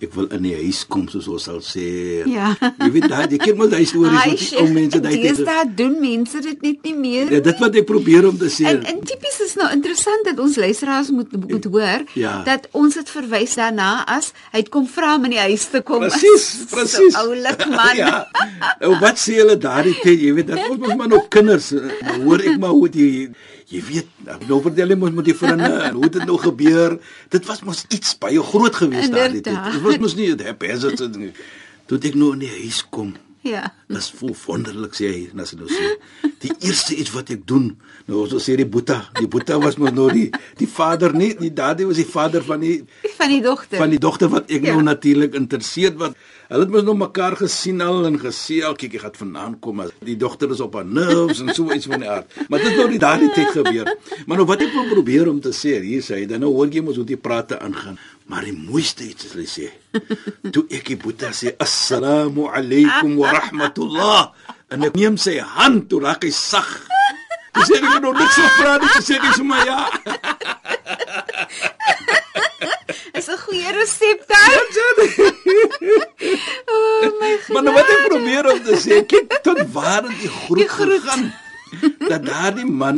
ek 0.04 0.12
wil 0.18 0.26
in 0.36 0.44
die 0.44 0.56
huis 0.58 0.82
kom 0.92 1.06
soos 1.08 1.28
ons 1.32 1.46
sal 1.48 1.60
sê. 1.64 1.86
Ja. 2.28 2.50
Jy 2.82 2.90
weet 2.96 3.06
daai 3.12 3.28
jy 3.32 3.38
ken 3.40 3.56
mos 3.60 3.70
daai 3.72 3.86
stories 3.88 4.18
wat 4.18 4.42
die 4.42 4.58
ou 4.60 4.66
mense 4.74 5.00
daai 5.06 5.14
Dis 5.22 5.40
daai 5.48 5.72
doen 5.78 5.94
mense 6.02 6.42
dit 6.44 6.66
net 6.66 6.84
nie 6.90 6.96
meer. 6.98 7.32
Ja, 7.38 7.40
dit 7.46 7.62
wat 7.64 7.78
ek 7.80 7.88
probeer 7.88 8.28
om 8.28 8.38
te 8.42 8.50
sê. 8.52 8.66
En 8.74 8.82
en 8.92 9.00
tipies 9.08 9.40
is 9.46 9.56
nou 9.62 9.70
interessant 9.72 10.26
dat 10.28 10.42
ons 10.44 10.58
luisteraars 10.66 11.14
moet 11.16 11.32
moet 11.46 11.70
hoor 11.72 12.04
Ja. 12.20 12.34
dat 12.44 12.68
ons 12.76 12.98
dit 13.00 13.10
verwys 13.16 13.56
daarna 13.62 13.92
as 14.10 14.34
hy 14.52 14.64
kom 14.74 14.88
vra 14.90 15.16
om 15.16 15.30
in 15.30 15.38
die 15.38 15.44
huis 15.46 15.70
te 15.72 15.82
kom. 15.86 16.04
Presies, 16.08 16.50
presies. 16.74 17.14
So 17.22 17.30
oulik 17.30 17.64
man. 17.72 17.96
ja. 17.96 18.26
Nou 18.82 18.96
wat 19.00 19.20
sê 19.22 19.38
hulle 19.40 19.56
daardie 19.62 19.96
tyd, 20.02 20.20
jy 20.20 20.34
weet, 20.36 20.48
dat 20.52 20.66
ons 20.70 20.80
mos 20.82 20.96
maar 21.00 21.10
nog 21.12 21.28
kinders, 21.34 21.72
hoor 22.26 22.42
ek 22.44 22.60
maar 22.60 22.76
hoe 22.76 22.90
die 22.92 23.12
jy 23.72 23.82
weet, 23.88 24.08
nou 24.50 24.60
vertel 24.66 24.92
jy 24.94 25.00
mos 25.00 25.12
met 25.16 25.26
die 25.32 25.36
vriende, 25.38 25.72
en 25.88 25.94
hoe 25.98 26.04
het 26.10 26.20
dit 26.20 26.26
nou 26.30 26.38
gebeur? 26.44 27.00
Dit 27.34 27.46
was 27.50 27.64
mos 27.68 27.86
iets 27.90 28.14
baie 28.22 28.44
groot 28.52 28.76
geweest 28.76 29.12
daardie 29.16 29.42
tyd. 29.42 29.54
Inderdaad. 29.56 29.74
Dit 29.80 29.82
was 29.88 29.98
mos 30.06 30.16
nie 30.20 30.30
dit 30.36 30.48
hazards 30.68 31.08
ding. 31.16 31.32
Toe 31.88 32.00
ek 32.00 32.16
nou 32.16 32.34
in 32.38 32.46
die 32.46 32.54
huis 32.62 32.84
kom, 32.94 33.14
Ja. 33.42 33.64
Dis 33.90 34.12
vol 34.20 34.36
wonderlik 34.46 34.94
sê 34.94 35.08
hy, 35.10 35.22
as 35.42 35.50
jy 35.50 35.58
nou 35.58 35.66
sê. 35.74 35.88
Die 36.44 36.52
eerste 36.62 36.94
iets 36.94 37.10
wat 37.16 37.32
ek 37.34 37.40
doen, 37.50 37.72
nou 38.06 38.20
ons 38.22 38.36
sê 38.46 38.54
die 38.60 38.68
Boeta, 38.70 39.00
die 39.18 39.26
Boeta 39.34 39.58
was 39.58 39.80
mos 39.82 39.90
nou 39.98 40.12
die 40.14 40.28
die 40.60 40.68
vader 40.70 41.16
nie, 41.18 41.32
die 41.40 41.50
daardie 41.58 41.88
was 41.90 41.98
die 41.98 42.06
vader 42.06 42.46
van 42.46 42.62
die 42.62 42.76
Van 43.18 43.34
die 43.34 43.42
dogter. 43.42 43.80
van 43.82 43.90
die 43.96 43.98
dogter 44.04 44.30
wat 44.30 44.46
ek 44.54 44.62
Ja. 44.70 44.76
nou 44.76 44.84
natuurlik 44.86 45.34
interesseer 45.34 45.98
wat 45.98 46.14
hulle 46.52 46.66
het 46.66 46.72
mos 46.74 46.84
nou 46.84 46.96
mekaar 47.00 47.38
gesien 47.40 47.80
al 47.84 48.06
en 48.10 48.18
gesê 48.20 48.58
al 48.68 48.76
kyk 48.80 48.98
jy 48.98 49.02
gaan 49.06 49.18
vandaan 49.22 49.54
kom 49.64 49.80
as 49.86 49.94
die 50.04 50.18
dogter 50.20 50.52
is 50.52 50.60
op 50.64 50.76
haar 50.76 50.88
nerves 50.88 51.40
en 51.40 51.54
so 51.56 51.72
iets 51.72 51.88
van 51.88 52.04
die 52.04 52.10
aard. 52.12 52.34
Maar 52.52 52.60
dit 52.60 52.68
het 52.68 52.80
nou 52.82 52.88
nie 52.92 53.00
daardie 53.00 53.30
tyd 53.32 53.54
gebeur. 53.56 53.92
Maar 54.28 54.42
nou 54.42 54.48
wat 54.50 54.64
ek 54.66 54.74
wil 54.76 54.90
probeer 54.92 55.32
om 55.32 55.40
te 55.44 55.54
sê, 55.56 55.78
hier 55.80 56.04
sê 56.04 56.20
hy 56.20 56.28
dan 56.28 56.44
nou 56.44 56.52
hoor 56.58 56.68
jy 56.74 56.84
mos 56.84 57.00
hoe 57.00 57.08
die 57.08 57.20
prate 57.20 57.60
aangaan. 57.64 57.96
Maar 58.28 58.50
die 58.50 58.56
mooiste 58.58 59.08
iets 59.08 59.30
is 59.30 59.38
hy 59.40 59.48
sê. 59.48 59.70
Toe 60.52 60.66
ek 60.76 60.92
die 60.92 61.00
Boeta 61.00 61.32
sê 61.36 61.56
assalamu 61.56 62.50
alaykum 62.52 63.16
wa 63.22 63.32
rahmatullah 63.40 64.22
en 64.76 64.88
ek 64.88 65.00
neem 65.00 65.20
sy 65.20 65.40
hand 65.56 65.88
toe 65.92 66.04
raak 66.04 66.28
hy 66.28 66.34
sag. 66.36 66.68
Dis 67.56 67.72
ek 67.80 67.88
nog 68.04 68.16
niks 68.20 68.38
gevra 68.40 68.76
nie, 68.84 68.92
sê 69.00 69.24
hy 69.24 69.32
sommer 69.40 69.64
ja. 69.68 69.80
Goeie 73.52 73.72
resep 73.76 74.22
daar. 74.32 74.62
oh 76.66 77.20
my 77.20 77.38
god. 77.38 77.50
Maar 77.54 77.64
nou 77.68 77.74
wat 77.76 77.90
ek 77.92 78.04
probeer 78.08 78.48
om 78.54 78.62
te 78.64 78.78
sê, 78.80 79.02
kyk 79.12 79.34
tot 79.46 79.60
waar 79.76 80.04
het 80.08 80.18
die 80.22 80.30
groet, 80.32 80.62
Die 80.62 80.68
groet. 80.72 81.02
gegaan. 81.02 81.32
Dat 82.08 82.26
daardie 82.28 82.66
man 82.68 82.98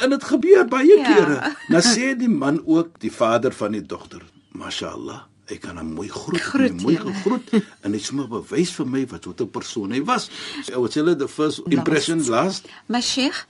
en 0.00 0.10
dit 0.14 0.24
gebeur 0.24 0.64
baie 0.72 0.96
Ja. 0.98 1.04
kere. 1.14 1.38
Nou 1.68 1.82
sê 1.84 2.14
die 2.16 2.28
man 2.32 2.62
ook 2.66 2.94
die 3.02 3.12
vader 3.12 3.52
van 3.52 3.72
die 3.76 3.82
dogter, 3.82 4.22
"Mashallah, 4.56 5.20
ek 5.48 5.60
kan 5.60 5.76
hom 5.76 5.92
mooi 5.94 6.08
groet, 6.08 6.40
Groet, 6.40 6.70
groet 6.70 6.82
mooi 6.82 6.94
ja. 6.94 7.00
gegroet 7.00 7.50
en 7.82 7.92
hy 7.92 7.98
sommer 7.98 8.28
bewys 8.28 8.70
vir 8.72 8.86
my 8.86 9.06
wat 9.06 9.24
wat 9.24 9.40
'n 9.40 9.50
persoon 9.50 9.90
hy 9.92 10.02
was." 10.04 10.30
So 10.64 10.80
wat 10.80 10.94
hulle 10.94 11.16
the 11.16 11.28
first 11.28 11.60
impression 11.68 12.24
last. 12.28 12.64
Maar 12.86 13.02
Sheikh, 13.02 13.44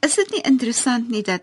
is 0.00 0.14
dit 0.14 0.30
nie 0.30 0.42
interessant 0.42 1.08
nie 1.08 1.22
dat 1.22 1.42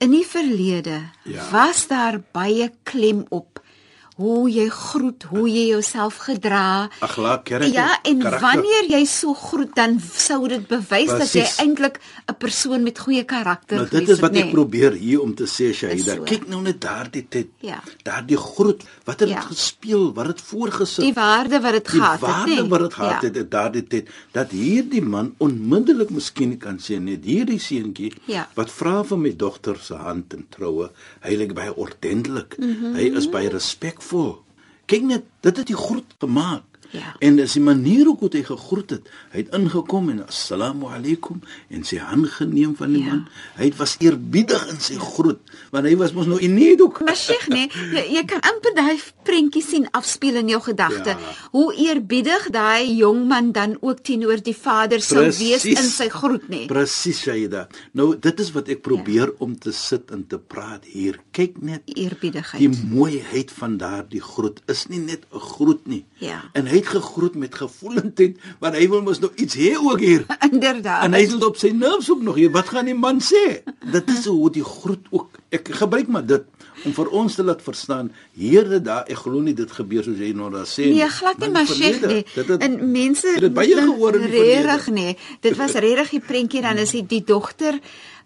in 0.00 0.10
die 0.10 0.26
verlede 0.26 1.00
Ja. 1.24 1.44
was 1.50 1.86
daar 1.86 2.20
baie 2.32 2.70
klem 2.82 3.24
op 3.28 3.59
hoe 4.20 4.50
jy 4.52 4.66
groet, 4.68 5.22
hoe 5.32 5.46
jy 5.48 5.62
jouself 5.70 6.16
gedra. 6.26 6.88
Akhlaq, 7.00 7.44
karakter, 7.48 7.72
Ja, 7.72 7.98
en 8.04 8.18
karakter. 8.20 8.40
wanneer 8.44 8.84
jy 8.92 9.04
so 9.08 9.32
groet, 9.34 9.72
dan 9.74 9.96
sou 10.00 10.48
dit 10.48 10.66
bewys 10.68 11.08
dat 11.08 11.32
jy 11.32 11.46
eintlik 11.64 12.00
'n 12.28 12.34
persoon 12.38 12.82
met 12.82 12.98
goeie 12.98 13.24
karakter 13.24 13.76
Nou 13.78 13.88
dit 13.88 14.02
is 14.02 14.08
het, 14.08 14.20
wat 14.20 14.36
ek 14.36 14.44
nê? 14.46 14.50
probeer 14.52 14.92
hier 14.92 15.20
om 15.22 15.34
te 15.34 15.44
sê 15.44 15.72
Shahida. 15.74 16.14
so. 16.14 16.22
Kyk 16.24 16.48
nou 16.48 16.60
net 16.62 16.80
daardie 16.80 17.26
tyd. 17.28 17.48
Ja. 17.60 17.80
Daardie 18.04 18.36
groet, 18.36 18.82
wat 19.04 19.20
het 19.20 19.28
Ja. 19.28 19.40
gespeel, 19.40 20.12
wat 20.14 20.26
het 20.26 20.40
voorgesit. 20.40 21.04
Die 21.04 21.14
waarde 21.14 21.60
wat 21.60 21.72
dit 21.72 21.84
die 21.90 22.00
gehad 22.00 22.20
het, 22.20 22.28
waarde 22.28 22.62
nê? 22.62 22.68
wat 22.68 22.80
dit 22.80 22.94
gehad 22.94 23.22
Ja. 23.22 23.28
het 23.28 23.36
in 23.36 23.48
daardie 23.48 23.86
tyd 23.86 24.08
dat 24.32 24.50
hierdie 24.50 25.02
man 25.02 25.34
onmiddellik 25.38 26.10
miskien 26.10 26.58
kan 26.58 26.78
sê 26.78 27.00
net 27.00 27.24
hierdie 27.24 27.58
seentjie 27.58 28.12
Ja. 28.26 28.48
wat 28.54 28.70
vra 28.70 29.02
vir 29.04 29.18
my 29.18 29.32
dogter 29.36 29.76
se 29.80 29.94
hand 29.94 30.34
in 30.34 30.46
troue 30.50 30.90
hy 31.22 31.34
lyk 31.36 31.54
baie 31.54 31.72
ordentlik 31.76 32.56
mm. 32.58 32.76
-hmm. 32.80 32.94
hy 32.96 33.16
is 33.16 33.26
baie 33.30 33.48
respekvol 34.10 34.42
kyk 34.90 35.02
net 35.06 35.24
dit 35.40 35.56
het 35.56 35.66
die 35.66 35.76
groet 35.78 36.14
gemaak 36.18 36.69
Ja. 36.90 37.14
en 37.18 37.36
dis 37.36 37.52
die 37.52 37.62
manier 37.62 38.06
hoe 38.06 38.28
hy 38.32 38.42
gegroet 38.42 38.90
het 38.90 39.08
hy 39.32 39.38
het 39.44 39.54
ingekom 39.54 40.08
en 40.10 40.26
assalamu 40.26 40.86
alaykum 40.86 41.42
en 41.68 41.84
sy 41.84 41.96
hand 41.96 42.28
geneem 42.28 42.76
van 42.76 42.92
die 42.92 43.02
Ja. 43.04 43.08
man 43.14 43.28
hy 43.56 43.72
was 43.76 43.96
eerbiedig 44.00 44.68
in 44.68 44.80
sy 44.80 44.96
groet 44.98 45.38
want 45.70 45.86
hy 45.86 45.96
was 45.96 46.12
mos 46.12 46.26
nou 46.26 46.38
in 46.40 46.54
need 46.54 46.80
ook 46.80 47.00
Maar 47.00 47.16
Sheikh, 47.16 47.48
nee, 47.48 47.68
jy, 47.94 48.02
jy 48.16 48.24
kan 48.28 48.40
amper 48.46 48.74
daai 48.76 48.98
prentjie 49.26 49.62
sien 49.64 49.86
afspeel 49.96 50.36
in 50.40 50.50
jou 50.52 50.60
gedagte. 50.62 51.14
Ja. 51.16 51.34
Hoe 51.54 51.72
eerbiedig 51.74 52.48
daai 52.54 52.92
jong 52.96 53.24
man 53.30 53.52
dan 53.56 53.76
ook 53.80 54.02
teenoor 54.06 54.42
die 54.44 54.54
vader 54.56 55.00
sou 55.04 55.24
wees 55.38 55.64
in 55.64 55.88
sy 55.90 56.08
groet, 56.12 56.46
nê? 56.52 56.66
Presies, 56.70 57.20
Shaida. 57.24 57.66
Nou, 57.98 58.12
dit 58.18 58.40
is 58.40 58.52
wat 58.56 58.68
ek 58.72 58.82
probeer 58.86 59.32
ja. 59.32 59.36
om 59.44 59.56
te 59.58 59.72
sit 59.76 60.10
en 60.14 60.26
te 60.30 60.38
praat 60.38 60.84
hier. 60.88 61.20
Kyk 61.36 61.60
net 61.62 61.82
Eerbiedigheid. 61.94 62.60
die 62.60 62.86
mooiheid 62.94 63.50
van 63.58 63.76
daardie 63.80 64.22
groet 64.22 64.60
is 64.68 64.86
nie 64.88 65.00
net 65.00 65.24
'n 65.32 65.40
groet 65.40 65.86
nie. 65.86 66.04
Ja. 66.18 66.42
En 66.54 66.66
hy 66.66 66.79
het 66.80 66.90
gegroet 66.96 67.36
met 67.38 67.54
gevoelendheid, 67.54 68.38
want 68.62 68.76
hy 68.76 68.86
wil 68.90 69.02
mos 69.06 69.20
nog 69.22 69.36
iets 69.36 69.56
hê 69.60 69.74
ook 69.76 70.00
hier. 70.02 70.24
Inderdaad. 70.50 71.04
En 71.06 71.14
hy 71.16 71.22
het 71.26 71.44
op 71.44 71.60
sy 71.60 71.70
nerves 71.76 72.10
ook 72.10 72.22
nog 72.26 72.40
hier. 72.40 72.50
Wat 72.54 72.72
gaan 72.72 72.88
die 72.90 72.96
man 72.98 73.20
sê? 73.24 73.60
Dit 73.92 74.10
is 74.10 74.24
hoe 74.30 74.50
die 74.52 74.64
groet 74.64 75.06
ook. 75.10 75.38
Ek 75.54 75.68
gebruik 75.80 76.08
maar 76.10 76.26
dit 76.26 76.44
om 76.84 76.94
vir 76.96 77.10
ons 77.12 77.34
te 77.36 77.44
laat 77.44 77.60
verstaan. 77.62 78.10
Here 78.38 78.78
daar, 78.80 79.04
ek 79.10 79.20
glo 79.24 79.42
nie 79.44 79.52
dit 79.56 79.72
gebeur 79.76 80.04
soos 80.06 80.20
jy 80.20 80.30
nou 80.36 80.48
daar 80.52 80.68
sê 80.68 80.86
Nee, 80.88 81.08
glad 81.12 81.42
nie 81.42 81.50
maar 81.52 81.68
Sheikh 81.68 82.00
nee. 82.08 82.24
En 82.56 82.78
mense 82.92 83.34
het 83.34 83.44
dit 83.44 83.54
baie 83.56 83.76
gehoor 83.76 84.16
in 84.16 84.24
die 84.24 84.30
regtig 84.32 84.86
verlede. 84.86 85.16
nee. 85.16 85.40
Dit 85.44 85.58
was 85.60 85.76
regtig 85.76 86.14
die 86.16 86.22
prentjie 86.24 86.62
dan 86.64 86.80
is 86.80 86.94
die, 86.96 87.04
die 87.06 87.22
dogter 87.28 87.76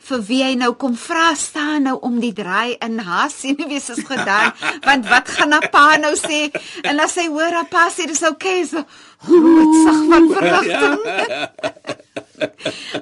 vir 0.05 0.25
wie 0.29 0.43
hy 0.45 0.53
nou 0.61 0.73
kom 0.81 0.97
vra 1.01 1.33
staan 1.39 1.87
nou 1.89 1.97
om 2.09 2.19
die 2.21 2.33
draai 2.37 2.77
in 2.85 2.99
haar 3.07 3.31
senuwees 3.35 3.89
is 3.95 4.05
gedaan 4.09 4.53
want 4.85 5.09
wat 5.11 5.33
gaan 5.37 5.57
haar 5.57 5.69
pa 5.73 5.87
nou 6.01 6.15
sê? 6.19 6.41
En 6.85 7.01
as 7.01 7.17
hy 7.21 7.27
hoor 7.33 7.53
haar 7.61 7.71
pa 7.71 7.89
sê 7.93 8.09
dis 8.11 8.25
okay 8.29 8.65
so 8.69 8.85
groot 9.25 9.75
sag 9.85 10.01
van 10.13 10.25
verligting 10.37 10.99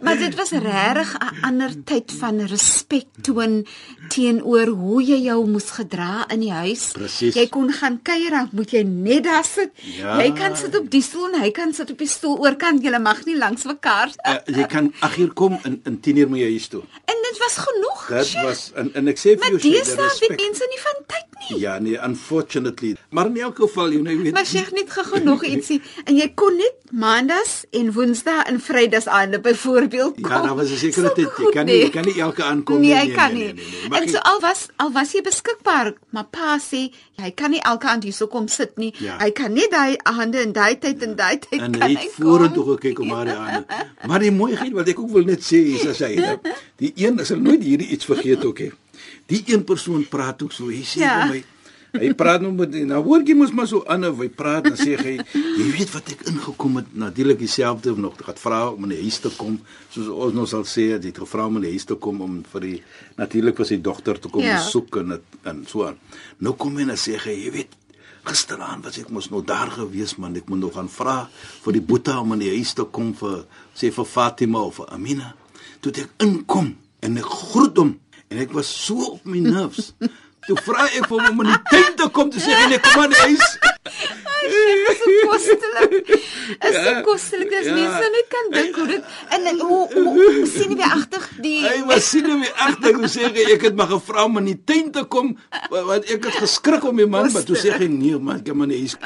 maar 0.02 0.18
dit 0.18 0.34
was 0.34 0.50
regtig 0.50 1.10
'n 1.18 1.44
ander 1.48 1.72
tyd 1.84 2.12
van 2.20 2.46
respek 2.54 3.06
toon 3.22 3.66
teenoor 4.12 4.66
hoe 4.76 5.00
jy 5.04 5.18
jou 5.26 5.38
moes 5.48 5.70
gedra 5.78 6.26
in 6.34 6.40
die 6.44 6.52
huis. 6.52 6.90
Presies. 6.96 7.34
Jy 7.38 7.46
kon 7.52 7.72
gaan 7.72 7.98
kuier, 8.04 8.30
dan 8.30 8.48
moet 8.52 8.70
jy 8.76 8.82
net 8.84 9.24
daar 9.24 9.44
sit. 9.48 9.72
Ja. 9.96 10.18
Jy 10.22 10.32
kan 10.36 10.56
sit 10.56 10.76
op 10.78 10.90
die 10.92 11.02
stoel 11.02 11.32
en 11.32 11.40
hy 11.46 11.50
kan 11.50 11.72
sit 11.76 11.90
op 11.90 11.98
die 11.98 12.08
stoel 12.10 12.38
oorkant. 12.44 12.82
Jy 12.84 12.98
mag 13.02 13.24
nie 13.24 13.36
langs 13.38 13.64
mekaar. 13.64 14.12
Uh, 14.28 14.36
jy 14.46 14.66
kan 14.66 14.92
ag 15.00 15.14
hier 15.16 15.32
kom 15.32 15.58
in 15.64 15.80
in 15.88 16.00
10 16.00 16.16
uur 16.16 16.28
moet 16.28 16.38
jy 16.44 16.50
huis 16.56 16.68
toe. 16.68 16.82
En 17.08 17.16
dit 17.28 17.38
was 17.38 17.56
genoeg. 17.66 18.06
Dit 18.12 18.26
Sjoe. 18.26 18.44
was 18.44 18.70
en 18.76 18.90
en 18.94 19.08
ek 19.08 19.18
sê 19.18 19.30
vir 19.34 19.38
Maar 19.38 19.50
jou 19.56 19.60
Sheikh, 19.60 19.72
deesdae 19.84 19.96
weet 19.96 20.20
respek. 20.20 20.40
mense 20.40 20.66
nie 20.70 20.80
van 20.86 20.98
tyd 21.06 21.26
nie. 21.50 21.60
Ja, 21.60 21.78
nee, 21.78 21.98
unfortunately. 21.98 22.96
Maar 23.10 23.26
in 23.26 23.36
elk 23.42 23.56
geval, 23.56 23.90
jy 23.92 24.00
nou 24.02 24.16
weet. 24.22 24.32
Maar 24.36 24.46
sê 24.46 24.62
net 24.72 24.90
gou 24.90 25.20
nog 25.24 25.44
ietsie 25.52 25.80
en 26.04 26.16
jy 26.16 26.28
kon 26.34 26.56
net 26.56 26.78
maandags 26.92 27.64
en 27.72 27.88
woensdae 27.96 28.44
en 28.50 28.60
vrydags 28.60 29.06
aande 29.08 29.40
byvoorbeeld 29.40 30.20
kom. 30.20 30.30
Ja, 30.30 30.42
daar 30.42 30.56
was 30.56 30.70
'n 30.70 30.76
sekere 30.76 31.12
tyd. 31.16 31.28
Jy 31.38 31.50
kan 31.52 31.66
nie 31.66 31.78
jy 31.82 31.90
kan 31.90 32.04
nie 32.04 32.20
elke 32.20 32.42
aankom 32.44 32.80
Nee, 32.80 32.90
nie. 32.94 32.98
hy 33.00 33.14
kan 33.16 33.34
nie. 33.34 33.54
Mag 33.90 34.01
En 34.02 34.08
jy- 34.08 34.12
so 34.16 34.18
al 34.30 34.40
was 34.40 34.66
al 34.82 34.90
was 34.92 35.12
jy 35.14 35.22
beskikbaar, 35.22 35.92
maar 36.10 36.26
pa 36.30 36.58
sê 36.58 36.90
hy 37.22 37.30
kan 37.30 37.50
nie 37.50 37.60
elke 37.62 37.86
aand 37.88 38.02
hierso 38.04 38.26
kom 38.26 38.48
sit 38.48 38.76
nie. 38.78 38.92
Ja. 38.98 39.16
Hy 39.22 39.30
kan 39.30 39.52
nie 39.54 39.68
daai 39.70 39.96
aande 40.04 40.42
in 40.42 40.52
daai 40.52 40.74
tyd 40.78 41.02
en 41.06 41.14
daai 41.16 41.38
tyd 41.38 41.60
en 41.60 41.72
kan 41.78 41.88
hy 41.90 41.94
hy 41.96 42.08
vorentoe 42.18 42.64
gekyk 42.76 42.98
om 43.00 43.10
haar 43.14 43.30
aan. 43.36 43.64
Maar 44.08 44.18
die 44.26 44.30
mooiheid 44.34 44.72
wat 44.72 44.88
ek 44.88 44.98
ook 44.98 45.10
wil 45.14 45.24
net 45.24 45.40
sê 45.46 45.60
is 45.76 45.86
as 45.86 45.98
hy 46.02 46.16
dat 46.20 46.40
die 46.82 46.92
een 46.96 47.18
is 47.22 47.30
nooit 47.30 47.62
hierdie 47.62 47.88
iets 47.94 48.04
vergeet 48.04 48.44
ook 48.44 48.58
hè. 48.58 48.70
Die 49.26 49.42
een 49.46 49.64
persoon 49.64 50.06
praat 50.08 50.42
ook 50.42 50.52
so, 50.52 50.66
hy 50.68 50.82
sê 50.82 51.00
Ja. 51.06 51.20
vir 51.26 51.34
my 51.36 51.44
Hy 51.92 52.08
praat 52.16 52.40
nou 52.40 52.54
met 52.56 52.72
nou 52.88 53.00
hoor 53.04 53.20
jy 53.28 53.34
mos 53.36 53.50
maar 53.52 53.66
so 53.68 53.82
aan 53.90 54.06
of 54.08 54.20
hy 54.22 54.28
praat 54.32 54.64
en 54.70 54.76
sê 54.80 54.94
hy 54.96 55.14
jy 55.34 55.66
weet 55.76 55.90
wat 55.92 56.06
ek 56.14 56.22
ingekom 56.30 56.78
het 56.80 56.94
natuurlik 56.96 57.38
dieselfde 57.42 57.92
nog 58.00 58.14
gaan 58.16 58.38
vra 58.40 58.60
om 58.70 58.86
in 58.88 58.94
die 58.94 59.00
huis 59.02 59.18
te 59.20 59.28
kom 59.36 59.58
soos 59.92 60.08
ons 60.08 60.32
nou 60.36 60.46
sal 60.48 60.64
sê 60.64 60.86
hy 60.94 61.00
het 61.04 61.20
gevra 61.20 61.44
om 61.50 61.58
in 61.60 61.66
die 61.66 61.74
huis 61.74 61.84
te 61.90 61.98
kom 62.00 62.22
om 62.24 62.38
vir 62.54 62.64
die 62.64 62.78
natuurlik 63.20 63.60
vir 63.60 63.68
sy 63.68 63.78
dogter 63.84 64.18
te 64.24 64.32
kom 64.32 64.40
Ja. 64.46 64.56
besoek 64.62 64.96
en 65.02 65.10
het, 65.18 65.26
en 65.44 65.60
so 65.68 65.84
aan. 65.84 65.98
Nou 66.40 66.54
kom 66.56 66.76
hy 66.80 66.88
en 66.88 66.96
sê 66.96 67.18
hy 67.26 67.36
jy 67.44 67.52
weet 67.58 67.76
Gisteraan 68.24 68.80
was 68.86 68.96
ek 69.02 69.08
mos 69.10 69.28
nou 69.32 69.42
daar 69.44 69.68
gewees 69.74 70.16
man, 70.16 70.36
ek 70.38 70.48
moet 70.48 70.60
nog 70.62 70.76
gaan 70.78 70.88
vra 70.88 71.28
vir 71.64 71.72
die 71.76 71.82
Boeta 71.82 72.20
om 72.22 72.32
in 72.36 72.44
die 72.46 72.52
huis 72.54 72.72
te 72.78 72.84
kom 72.86 73.12
vir 73.18 73.44
sê 73.76 73.90
vir 73.92 74.06
Fatima 74.06 74.62
of 74.64 74.78
vir 74.80 74.92
Amina. 74.94 75.32
Toe 75.82 75.92
ek 75.92 76.22
inkom 76.24 76.72
en 77.02 77.18
ek 77.18 77.26
groet 77.26 77.76
hom 77.82 77.96
en 78.30 78.38
ek 78.38 78.54
was 78.56 78.70
so 78.70 79.16
op 79.18 79.26
my 79.28 79.42
nerves. 79.44 79.92
Toe 80.46 80.56
vra 80.66 80.88
ek 80.90 81.06
vir 81.06 81.20
hom 81.20 81.28
om 81.38 81.44
in 81.44 81.52
die 81.52 81.60
tuin 81.70 81.94
te 82.00 82.08
kom 82.10 82.30
te 82.34 82.40
sê 82.42 82.50
en 82.64 82.72
ek 82.74 82.82
kom 82.82 83.02
aan 83.04 83.12
die 83.14 83.20
huis. 83.28 83.52
Dit 84.42 84.88
is 84.90 84.98
so 84.98 85.10
kostelik. 85.30 86.08
Is 86.66 86.76
so 86.82 86.94
kostelik 87.06 87.52
as 87.60 87.66
Ja. 87.68 87.74
mense 87.76 88.08
net 88.16 88.26
kan 88.32 88.48
dink 88.56 88.76
hoe 88.80 88.86
dit 88.90 89.04
en 89.36 89.60
hoe 89.60 89.80
hoe 89.94 90.46
sien 90.50 90.74
jy 90.76 90.88
agtig 90.88 91.28
die 91.44 91.60
Hy 91.62 91.76
was 91.86 92.08
sien 92.10 92.26
hom 92.30 92.42
agter 92.66 92.90
ek 92.98 93.06
sê 93.14 93.28
hy, 93.28 93.44
ek 93.54 93.68
het 93.68 93.76
maar 93.78 93.90
gevra 93.94 94.24
om 94.26 94.40
in 94.42 94.50
die 94.50 94.58
tent 94.66 94.92
te 94.98 95.04
kom 95.04 95.30
wa- 95.70 95.84
want 95.92 96.10
ek 96.10 96.26
het 96.26 96.40
geskrik 96.42 96.84
om 96.90 96.96
die 96.98 97.06
man 97.06 97.30
maar 97.32 97.46
toe 97.46 97.56
sê 97.56 97.70
hy 97.78 97.86
nee 97.92 98.18
man 98.18 98.40
ek 98.42 98.48
kan 98.50 98.58
maar 98.58 98.66
nie 98.72 98.82
huis 98.82 98.96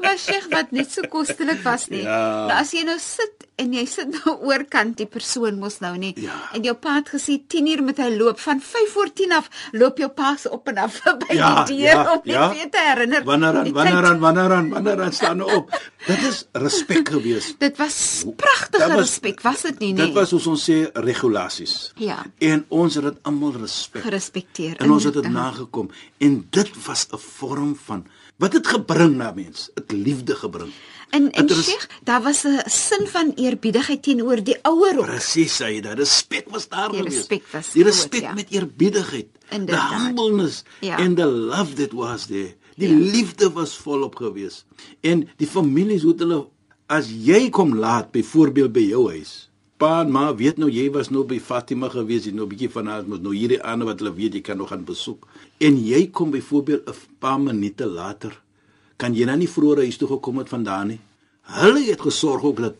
maar 0.00 0.18
Sheikh 0.18 0.48
wat 0.50 0.70
net 0.72 0.90
so 0.92 1.02
kostelik 1.10 1.62
was 1.62 1.88
nie. 1.88 2.02
Ja. 2.02 2.46
Nou 2.48 2.58
as 2.60 2.72
jy 2.72 2.82
nou 2.84 2.98
sit 2.98 3.46
en 3.60 3.72
jy 3.76 3.84
sit 3.86 4.08
nou 4.16 4.36
oorkant 4.48 4.96
die 4.96 5.06
persoon 5.06 5.58
mos 5.60 5.78
nou 5.80 5.96
nie 6.00 6.14
Ja. 6.16 6.36
en 6.56 6.62
jou 6.64 6.74
pa 6.74 6.94
het 6.94 7.08
gesê 7.12 7.36
10 7.46 7.66
uur 7.68 7.82
moet 7.82 7.98
hy 7.98 8.08
loop 8.16 8.40
van 8.40 8.60
5 8.60 8.92
voor 8.92 9.12
10 9.12 9.32
af 9.32 9.48
loop 9.72 9.98
jou 9.98 10.08
pa 10.08 10.36
se 10.36 10.50
op 10.50 10.68
en 10.68 10.78
af 10.78 11.02
by 11.26 11.34
Ja, 11.36 11.64
die 11.64 11.76
deur 11.76 11.86
ja, 11.86 12.12
om 12.12 12.20
net 12.24 12.34
ja. 12.34 12.50
weer 12.50 12.70
te 12.70 12.78
herinner. 12.86 13.24
wanneer 13.24 13.54
aan 13.60 13.72
wanneer 13.72 14.04
aan 14.04 14.18
wanneer 14.20 14.52
aan 14.52 14.68
wanneer 14.70 15.02
aan 15.02 15.12
staan 15.12 15.42
op 15.42 15.70
dit 16.06 16.22
is 16.22 16.44
respek 16.52 17.08
gewees 17.08 17.54
Dit 17.64 17.76
was 17.76 18.24
pragtige 18.36 18.96
respek, 18.96 19.40
was 19.42 19.62
dit 19.62 19.78
nie 19.78 19.92
nee? 19.92 20.06
dit 20.06 20.14
was 20.14 20.30
hoe 20.30 20.40
ons 20.54 20.64
sê 20.70 20.78
regulasies 20.94 21.92
Ja. 21.96 22.24
en 22.38 22.64
ons 22.68 22.94
het 22.94 23.04
dit 23.04 23.18
almal 23.22 23.52
respek 23.60 24.02
gerespekteer. 24.02 24.76
en 24.80 24.90
ons 24.90 25.04
het 25.04 25.14
dit 25.14 25.28
nagekom 25.30 25.90
en 26.18 26.46
dit 26.50 26.70
was 26.86 27.06
'n 27.12 27.18
vorm 27.18 27.76
van 27.84 28.06
wat 28.40 28.52
het 28.56 28.66
gebring 28.66 29.16
na 29.20 29.32
mens 29.36 29.68
dit 29.74 29.92
liefde 29.92 30.34
gebring 30.36 30.72
En 31.10 31.24
en 31.34 31.42
Het 31.42 31.50
res- 31.50 31.66
Sheikh, 31.66 31.86
daar 32.06 32.22
was 32.22 32.44
'n 32.46 32.62
sin 32.70 33.06
van 33.06 33.32
eerbiedigheid 33.36 34.02
teenoor 34.02 34.42
die 34.44 34.56
ouer 34.62 34.98
ook. 34.98 35.06
Presies, 35.06 35.58
hy 35.58 35.80
dat 35.80 35.98
respek 35.98 36.48
was 36.50 36.68
daar 36.68 36.88
Die 36.90 36.98
gewees. 37.02 37.14
respek 37.16 37.42
was 37.52 37.72
die 37.72 37.82
respek 37.84 38.20
ja. 38.20 38.32
met 38.34 38.46
eerbiedigheid, 38.50 39.26
the 39.66 39.76
humbleness 39.96 40.62
Ja. 40.80 40.96
and 40.96 41.16
the 41.16 41.26
love 41.26 41.72
that 41.74 41.92
was 41.92 42.26
there. 42.26 42.54
Die 42.76 42.88
Ja. 42.88 42.94
liefde 43.10 43.50
was 43.52 43.76
volop 43.76 44.14
gewees. 44.16 44.64
En 45.00 45.28
die 45.36 45.46
families 45.46 46.02
hoe 46.02 46.14
hulle 46.16 46.46
as 46.86 47.06
jy 47.10 47.50
kom 47.50 47.74
laat 47.76 48.10
byvoorbeeld 48.10 48.72
by 48.72 48.80
jou 48.86 49.08
huis. 49.08 49.49
Pa 49.80 50.02
en 50.04 50.10
ma 50.12 50.26
weet 50.36 50.58
nou 50.60 50.68
jy 50.68 50.90
was 50.92 51.08
nou 51.08 51.22
by 51.24 51.38
Fatima 51.40 51.88
gewees, 51.88 52.26
jy 52.26 52.34
nou 52.36 52.44
'n 52.44 52.52
bietjie 52.52 52.68
van 52.68 52.86
haar 52.86 53.04
mos 53.08 53.20
nou 53.24 53.32
hierdie 53.32 53.62
ander 53.64 53.86
wat 53.88 54.00
hulle 54.00 54.12
weet 54.12 54.34
jy 54.34 54.42
kan 54.42 54.58
nog 54.58 54.68
gaan 54.68 54.84
besoek. 54.84 55.26
En 55.58 55.78
jy 55.80 56.10
kom 56.10 56.30
byvoorbeeld 56.30 56.88
'n 56.88 56.94
paar 57.18 57.40
minute 57.40 57.86
later. 57.86 58.42
Kan 58.98 59.14
jy 59.14 59.24
nou 59.24 59.36
nie 59.36 59.48
vroeër 59.48 59.78
huis 59.78 59.96
toe 59.96 60.08
gekom 60.08 60.38
het 60.38 60.48
vandaan 60.48 60.86
nie? 60.88 61.00
Hulle 61.42 61.82
het 61.84 62.00
gesorg 62.00 62.42
ook 62.44 62.56
dat 62.56 62.74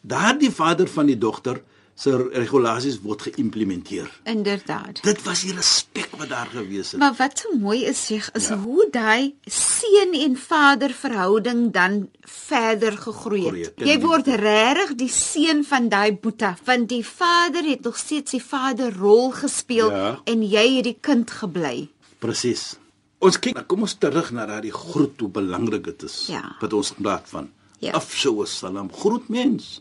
daardie 0.00 0.50
vader 0.50 0.88
van 0.88 1.06
die 1.06 1.18
dogter 1.18 1.62
se 1.94 2.28
regulasies 2.32 3.00
word 3.02 3.22
geïmplementeer. 3.22 4.08
Inderdaad. 4.24 5.02
Dit 5.02 5.22
was 5.22 5.42
die 5.44 5.52
respek 5.54 6.08
wat 6.18 6.28
daar 6.28 6.48
gewees 6.50 6.90
het. 6.90 7.00
Maar 7.00 7.14
wat 7.18 7.38
so 7.38 7.56
mooi 7.58 7.84
is 7.84 8.04
Sheikh, 8.06 8.28
is 8.34 8.48
Ja. 8.48 8.56
hoe 8.58 8.88
daai 8.90 9.34
seun 9.46 10.12
en 10.14 10.36
vader 10.36 10.90
verhouding 10.90 11.72
dan 11.72 12.08
verder 12.20 12.92
gegroei 12.98 13.42
Groei 13.46 13.62
het. 13.62 13.72
het, 13.78 13.86
Jy 13.88 14.00
word 14.00 14.26
regtig 14.26 14.94
die 14.94 15.08
seun 15.08 15.64
van 15.64 15.88
daai 15.88 16.12
boeta, 16.12 16.56
want 16.64 16.88
die 16.88 17.06
vader 17.06 17.64
het 17.64 17.82
nog 17.82 17.96
steeds 17.96 18.30
die 18.30 18.42
vaderrol 18.42 19.30
gespeel 19.30 19.90
Ja. 19.90 20.20
en 20.24 20.42
jy 20.48 20.74
het 20.76 20.84
die 20.84 20.96
kind 21.00 21.30
gebly. 21.30 21.88
Presies. 22.18 22.76
Ons 23.18 23.38
kyk, 23.38 23.54
nou 23.54 23.64
kom 23.66 23.80
ons 23.82 23.94
terug 23.94 24.30
na 24.32 24.46
daardie 24.46 24.72
groet 24.72 25.20
hoe 25.20 25.28
belangrik 25.28 25.84
dit 25.84 26.02
is 26.02 26.26
Ja. 26.28 26.56
wat 26.60 26.72
ons 26.72 26.92
praat 27.00 27.28
van. 27.28 27.50
Ja. 27.78 27.92
Afsou 27.92 28.46
salam, 28.46 28.92
groet 28.92 29.28
mens. 29.28 29.80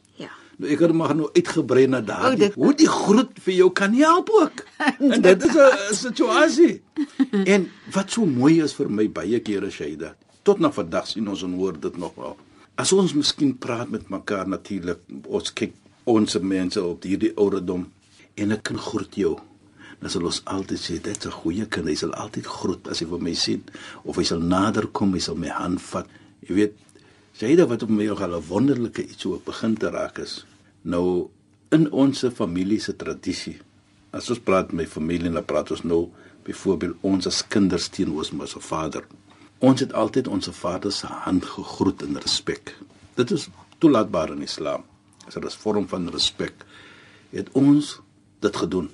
Nou 0.61 0.69
ek 0.69 0.79
het 0.85 0.91
maar 0.93 1.15
nou 1.17 1.29
uitgebrei 1.33 1.87
na 1.89 2.01
daardie 2.05 2.51
O, 2.51 2.51
dit- 2.51 2.53
hoe 2.61 2.73
die 2.77 2.87
groet 2.89 3.31
vir 3.41 3.53
jou 3.55 3.69
kan 3.73 3.93
help 3.97 4.29
ook. 4.29 4.61
en 5.13 5.21
dit 5.21 5.43
is 5.47 5.55
'n 5.57 5.95
situasie. 5.95 6.81
en 7.53 7.69
wat 7.95 8.11
so 8.11 8.25
mooi 8.25 8.61
is 8.61 8.73
vir 8.77 8.89
my 8.89 9.07
baie 9.09 9.39
kere 9.41 9.71
Shaida, 9.71 10.15
tot 10.43 10.59
na 10.59 10.69
vandag 10.71 11.07
sien 11.07 11.27
ons 11.27 11.43
en 11.43 11.53
hoor 11.57 11.79
dit 11.79 11.97
nog 11.97 12.13
wel. 12.15 12.37
As 12.77 12.93
ons 12.93 13.13
miskien 13.13 13.57
praat 13.57 13.89
met 13.89 14.09
mekaar 14.09 14.47
natuurlik, 14.47 14.99
ons 15.25 15.53
kyk 15.53 15.73
ons 16.03 16.37
mense 16.39 16.83
op 16.83 17.03
hierdie 17.03 17.33
ouderdom 17.37 17.87
en 18.35 18.51
'n 18.51 18.61
kind 18.61 18.79
groet 18.79 19.15
jou. 19.15 19.39
Dan 19.99 20.09
sal 20.09 20.25
ons 20.25 20.41
altyd 20.45 20.79
sê 20.79 21.01
dit's 21.01 21.25
'n 21.25 21.31
goeie 21.31 21.65
kind, 21.65 21.87
hy 21.87 21.95
sal 21.95 22.13
altyd 22.13 22.45
groet 22.45 22.87
as 22.87 22.99
hy 22.99 23.05
vir 23.07 23.19
my 23.21 23.33
sien 23.33 23.63
of 24.03 24.15
hy 24.15 24.23
sal 24.23 24.39
nader 24.39 24.87
kom, 24.87 25.13
hy 25.13 25.19
sal 25.19 25.35
my 25.35 25.49
hand 25.49 25.81
vat. 25.81 26.07
Jy 26.47 26.53
weet, 26.55 26.73
Shaida 27.33 27.65
wat 27.67 27.83
op 27.83 27.89
my 27.89 28.05
nogal 28.05 28.35
'n 28.37 28.43
wonderlike 28.47 29.03
iets 29.03 29.21
so 29.21 29.41
begin 29.45 29.75
te 29.77 29.89
raak 29.89 30.17
is. 30.19 30.45
Nou 30.81 31.29
in 31.71 31.87
ons 31.91 32.25
familie 32.35 32.79
se 32.79 32.95
tradisie. 32.95 33.57
As 34.11 34.29
ons 34.29 34.39
praat 34.43 34.71
met 34.71 34.83
my 34.83 34.87
familie, 34.89 35.31
dan 35.31 35.45
praat 35.45 35.71
ons 35.71 35.83
nou 35.87 36.09
byvoorbeeld 36.43 37.03
ons 37.07 37.27
as 37.29 37.43
kinders 37.47 37.87
teenoor 37.89 38.25
ons 38.25 38.55
vader. 38.65 39.05
Ons 39.61 39.83
het 39.85 39.93
altyd 39.93 40.27
ons 40.27 40.49
vader 40.57 40.91
se 40.91 41.07
hand 41.07 41.45
gegroet 41.45 42.01
in 42.01 42.17
respek. 42.17 42.73
Dit 43.15 43.31
is 43.31 43.47
toelaatbaar 43.79 44.33
in 44.33 44.41
Islam. 44.41 44.83
As 45.27 45.33
dit 45.33 45.43
'n 45.43 45.49
vorm 45.63 45.87
van 45.87 46.09
respek 46.09 46.65
het 47.31 47.49
ons 47.53 47.99
dit 48.39 48.55
gedoen. 48.55 48.89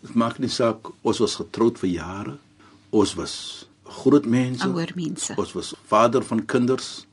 Dit 0.00 0.14
maak 0.14 0.38
nie 0.38 0.48
saak 0.48 0.90
ons 1.02 1.18
was 1.18 1.34
getroud 1.34 1.78
vir 1.78 1.90
jare. 1.90 2.38
Ons 2.90 3.14
was 3.14 3.66
groot 3.84 4.26
mense. 4.26 4.66
Ouer 4.68 4.92
mense. 4.94 5.34
Ons 5.36 5.52
was 5.52 5.74
vader 5.86 6.22
van 6.22 6.44
kinders. 6.44 7.06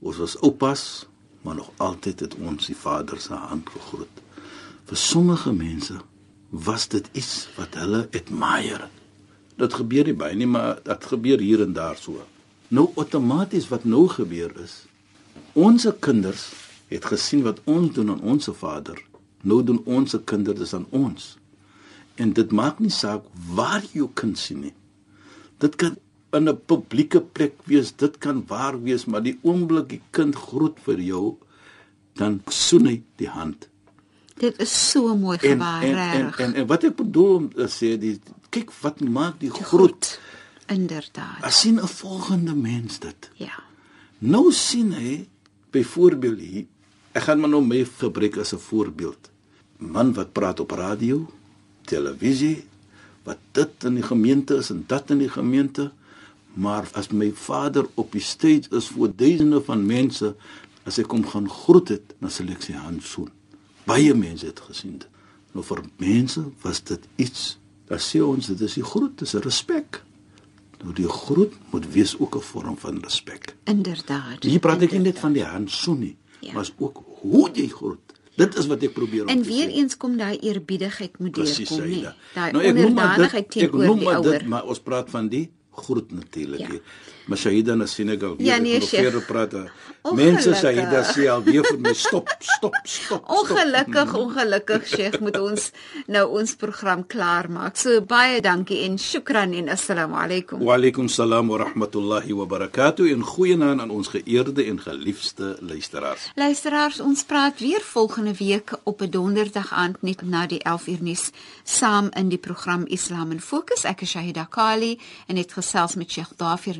Ons 0.00 0.16
was 0.16 0.36
oupas, 0.40 1.06
maar 1.42 1.54
nog 1.54 1.70
altyd 1.76 2.20
het 2.20 2.34
ons 2.34 2.66
die 2.66 2.76
Vader 2.76 3.20
se 3.20 3.34
hand 3.34 3.68
gegroet. 3.68 4.22
Vir 4.84 4.96
sommige 4.96 5.52
mense 5.52 6.00
was 6.50 6.88
dit 6.88 7.08
iets 7.12 7.48
wat 7.56 7.74
hulle 7.78 8.08
admire. 8.12 8.88
Dit 9.56 9.74
gebeur 9.74 10.04
nie 10.08 10.16
baie 10.16 10.36
nie, 10.36 10.48
maar 10.48 10.80
dit 10.84 11.04
gebeur 11.12 11.38
hier 11.38 11.62
en 11.62 11.72
daar 11.76 11.96
so. 11.96 12.24
Nou 12.68 12.88
outomaties 12.94 13.68
wat 13.68 13.84
nou 13.84 14.08
gebeur 14.08 14.52
is, 14.62 14.84
ons 15.52 15.86
kinders 16.00 16.50
het 16.90 17.06
gesien 17.06 17.42
wat 17.46 17.60
ons 17.64 17.94
doen 17.94 18.10
aan 18.10 18.20
ons 18.20 18.50
Vader. 18.58 18.98
Nou 19.42 19.62
doen 19.64 19.80
ons 19.84 20.16
kinders 20.24 20.58
dit 20.58 20.74
aan 20.74 20.86
ons. 20.90 21.36
En 22.14 22.32
dit 22.36 22.52
maak 22.52 22.78
nie 22.78 22.92
saak 22.92 23.24
waar 23.54 23.84
jy 23.92 24.08
kind 24.14 24.38
sien 24.38 24.60
nie. 24.66 24.74
Dit 25.58 25.76
kan 25.76 25.96
in 26.32 26.48
'n 26.48 26.60
publieke 26.66 27.20
plek 27.20 27.54
wees, 27.64 27.92
dit 27.96 28.18
kan 28.18 28.44
waar 28.46 28.82
wees, 28.82 29.04
maar 29.04 29.22
die 29.22 29.38
oomblik 29.42 29.88
die 29.88 30.02
kind 30.10 30.36
groet 30.36 30.78
vir 30.84 31.00
jou, 31.00 31.36
dan 32.14 32.42
soen 32.46 32.86
hy 32.86 33.02
die 33.16 33.28
hand. 33.28 33.68
Dit 34.40 34.60
is 34.60 34.90
so 34.90 35.16
mooi 35.16 35.38
En 35.40 35.50
gebaar, 35.50 35.82
en, 35.82 35.88
en 35.88 35.96
regtig. 35.96 36.38
en 36.38 36.54
en 36.54 36.66
wat 36.66 36.84
ek 36.84 36.96
bedoel 36.96 37.34
om 37.36 37.48
te 37.52 37.68
sê, 37.68 37.98
die 37.98 38.20
kyk 38.50 38.70
wat 38.80 39.00
maak 39.00 39.40
die 39.40 39.50
groet. 39.50 40.18
Inderdaad. 40.66 41.42
As 41.42 41.60
sien 41.60 41.80
'n 41.80 41.86
volgende 41.88 42.54
mens 42.54 42.98
dit. 42.98 43.30
Ja. 43.34 43.62
Nou 44.18 44.52
sien 44.52 44.92
hy 44.92 45.28
byvoorbeeld 45.70 46.38
hier, 46.38 46.66
ek 47.12 47.22
gaan 47.22 47.40
maar 47.40 47.50
nou 47.50 47.62
my 47.64 47.84
gebruik 47.84 48.36
as 48.36 48.52
'n 48.54 48.58
voorbeeld. 48.58 49.30
Man 49.78 50.12
wat 50.12 50.32
praat 50.32 50.60
op 50.60 50.70
radio, 50.70 51.26
televisie, 51.84 52.64
wat 53.24 53.38
dit 53.52 53.84
in 53.84 53.94
die 53.94 54.02
gemeente 54.02 54.56
is 54.56 54.70
en 54.70 54.84
dat 54.86 55.10
in 55.10 55.18
die 55.18 55.28
gemeente, 55.28 55.92
maar 56.54 56.88
as 56.92 57.08
my 57.10 57.30
vader 57.34 57.86
op 57.94 58.12
die 58.12 58.20
stage 58.20 58.68
is 58.76 58.88
voor 58.88 59.12
duisende 59.16 59.60
van 59.60 59.86
mense, 59.86 60.34
as 60.84 60.98
ek 60.98 61.10
hom 61.10 61.24
gaan 61.26 61.48
groet 61.50 61.88
het, 61.88 62.14
dan 62.20 62.30
sal 62.30 62.48
ek 62.48 62.62
sy 62.62 62.72
hand 62.72 63.02
soen. 63.02 63.28
Baie 63.86 64.14
mense 64.14 64.46
het 64.46 64.60
gesien 64.60 64.98
dit. 64.98 65.08
Nou 65.52 65.64
vir 65.64 65.80
mense 65.96 66.44
was 66.62 66.80
dit 66.84 67.00
iets, 67.16 67.58
dan 67.88 67.98
sê 67.98 68.20
ons 68.22 68.46
dit 68.46 68.60
is 68.60 68.74
die 68.74 68.84
groet, 68.84 69.18
dis 69.18 69.34
'n 69.34 69.42
respek. 69.42 70.02
Nou 70.82 70.92
die 70.94 71.08
groet 71.08 71.52
moet 71.72 71.92
wees 71.92 72.18
ook 72.18 72.36
'n 72.36 72.40
vorm 72.40 72.76
van 72.76 73.00
respek. 73.02 73.56
Inderdaad. 73.64 74.42
Hier 74.42 74.58
praat 74.60 74.82
ek 74.82 74.92
nie 74.92 74.98
net 75.00 75.18
van 75.18 75.32
die 75.32 75.44
handsoen 75.44 75.98
nie, 75.98 76.16
Ja. 76.40 76.52
maar 76.52 76.68
ook 76.78 77.02
hoe 77.20 77.50
jy 77.52 77.68
groet. 77.68 77.98
Dit 78.36 78.54
is 78.56 78.66
wat 78.66 78.82
ek 78.82 78.92
probeer 78.94 79.22
om 79.22 79.28
En 79.28 79.42
te 79.42 79.48
weer 79.48 79.68
sê. 79.68 79.72
eens 79.72 79.96
kom 79.96 80.16
daai 80.16 80.38
eerbiedigheid 80.38 81.18
moet 81.18 81.34
deurkom. 81.34 81.66
Saida. 81.66 82.16
Daai 82.34 82.52
Nou 82.52 82.64
ek 82.64 82.74
noem 82.74 82.94
maar 82.94 83.04
onderdanigheid 83.04 83.52
dit, 83.52 83.62
ek 83.62 83.70
teenoor 83.70 83.86
noem 83.86 83.98
die 83.98 84.04
maar 84.04 84.16
ouer. 84.16 84.38
dit, 84.38 84.46
maar 84.48 84.64
ons 84.64 84.80
praat 84.80 85.10
van 85.10 85.28
die 85.28 85.50
groet 85.72 86.12
natuurlik. 86.12 86.60
Ja. 86.60 86.78
Maar 87.26 87.38
Shaida 87.38 87.74
na 87.74 87.86
Senegal, 87.86 88.34
Ja, 88.38 88.56
nee, 88.56 88.80
Sheikh. 88.80 89.02
verder 89.02 89.22
praat. 89.22 89.54
Mense 90.14 90.54
Shaida 90.54 91.02
sê 91.04 91.28
al 91.28 91.42
weer 91.44 91.62
vir 91.64 91.78
my 91.78 91.92
stop, 91.94 92.28
stop, 92.38 92.74
stop. 92.82 93.24
Ongelukkig, 93.28 94.14
ongelukkig 94.14 94.86
Sheikh 94.86 95.20
moet 95.20 95.38
ons 95.38 95.70
nou 96.06 96.24
ons 96.40 96.54
program 96.54 97.06
klaar 97.06 97.50
maak. 97.50 97.76
So 97.76 98.00
baie 98.02 98.40
dankie 98.40 98.82
en 98.84 98.98
shukran 98.98 99.52
en 99.52 99.68
assalamu 99.68 100.14
alaykum. 100.14 100.58
Wa 100.64 100.74
alaykum 100.74 101.08
salaam 101.08 101.48
wa 101.48 101.56
rahmatullahi 101.62 102.32
wa 102.32 102.46
barakatuh 102.46 103.10
en 103.12 103.22
goeienaand 103.22 103.80
aan 103.80 103.90
ons 103.90 104.08
geëerde 104.08 104.64
en 104.64 104.80
geliefde 104.80 105.56
luisteraars. 105.60 106.30
Luisteraars, 106.34 107.00
ons 107.00 107.24
praat 107.24 107.58
weer 107.60 107.80
volgende 107.80 108.34
week 108.38 108.72
op 108.84 109.00
'n 109.02 109.10
donderdag 109.10 109.72
aand 109.72 110.02
net 110.02 110.22
na 110.22 110.46
die 110.46 110.62
11 110.62 110.86
uur 110.86 110.98
nuus 111.02 111.30
saam 111.64 112.08
in 112.16 112.28
die 112.28 112.38
program 112.38 112.84
Islam 112.86 113.30
in 113.30 113.40
Fokus. 113.40 113.84
Ek 113.84 114.00
is 114.00 114.10
Shahida 114.10 114.44
Kali 114.50 114.98
en 115.26 115.36
het 115.36 115.52
gesels 115.52 115.68
met 115.74 116.10
Sheikh 116.10 116.36
Dafir. 116.36 116.76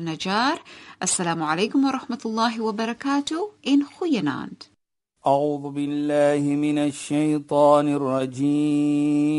Assalamu 0.99 1.45
alaykum 1.45 1.83
wa 1.83 1.91
rahmatullahi 1.91 2.59
wa 2.59 2.71
barakatuh 2.73 3.51
en 3.63 3.85
goeienaand. 3.99 4.71
أعوذ 5.27 5.69
بالله 5.69 6.55
من 6.55 6.77
الشيطان 6.77 7.87
الرجيم 7.93 9.29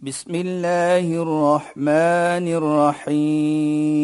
بسم 0.00 0.34
الله 0.34 1.22
الرحمن 1.22 2.46
الرحيم 3.08 4.02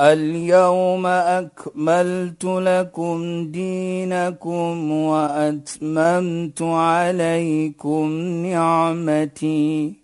اليوم 0.00 1.06
أكملت 1.06 2.44
لكم 2.44 3.46
دينكم 3.50 4.90
وأتممت 4.90 6.62
عليكم 6.62 8.08
نعمتي 8.46 10.03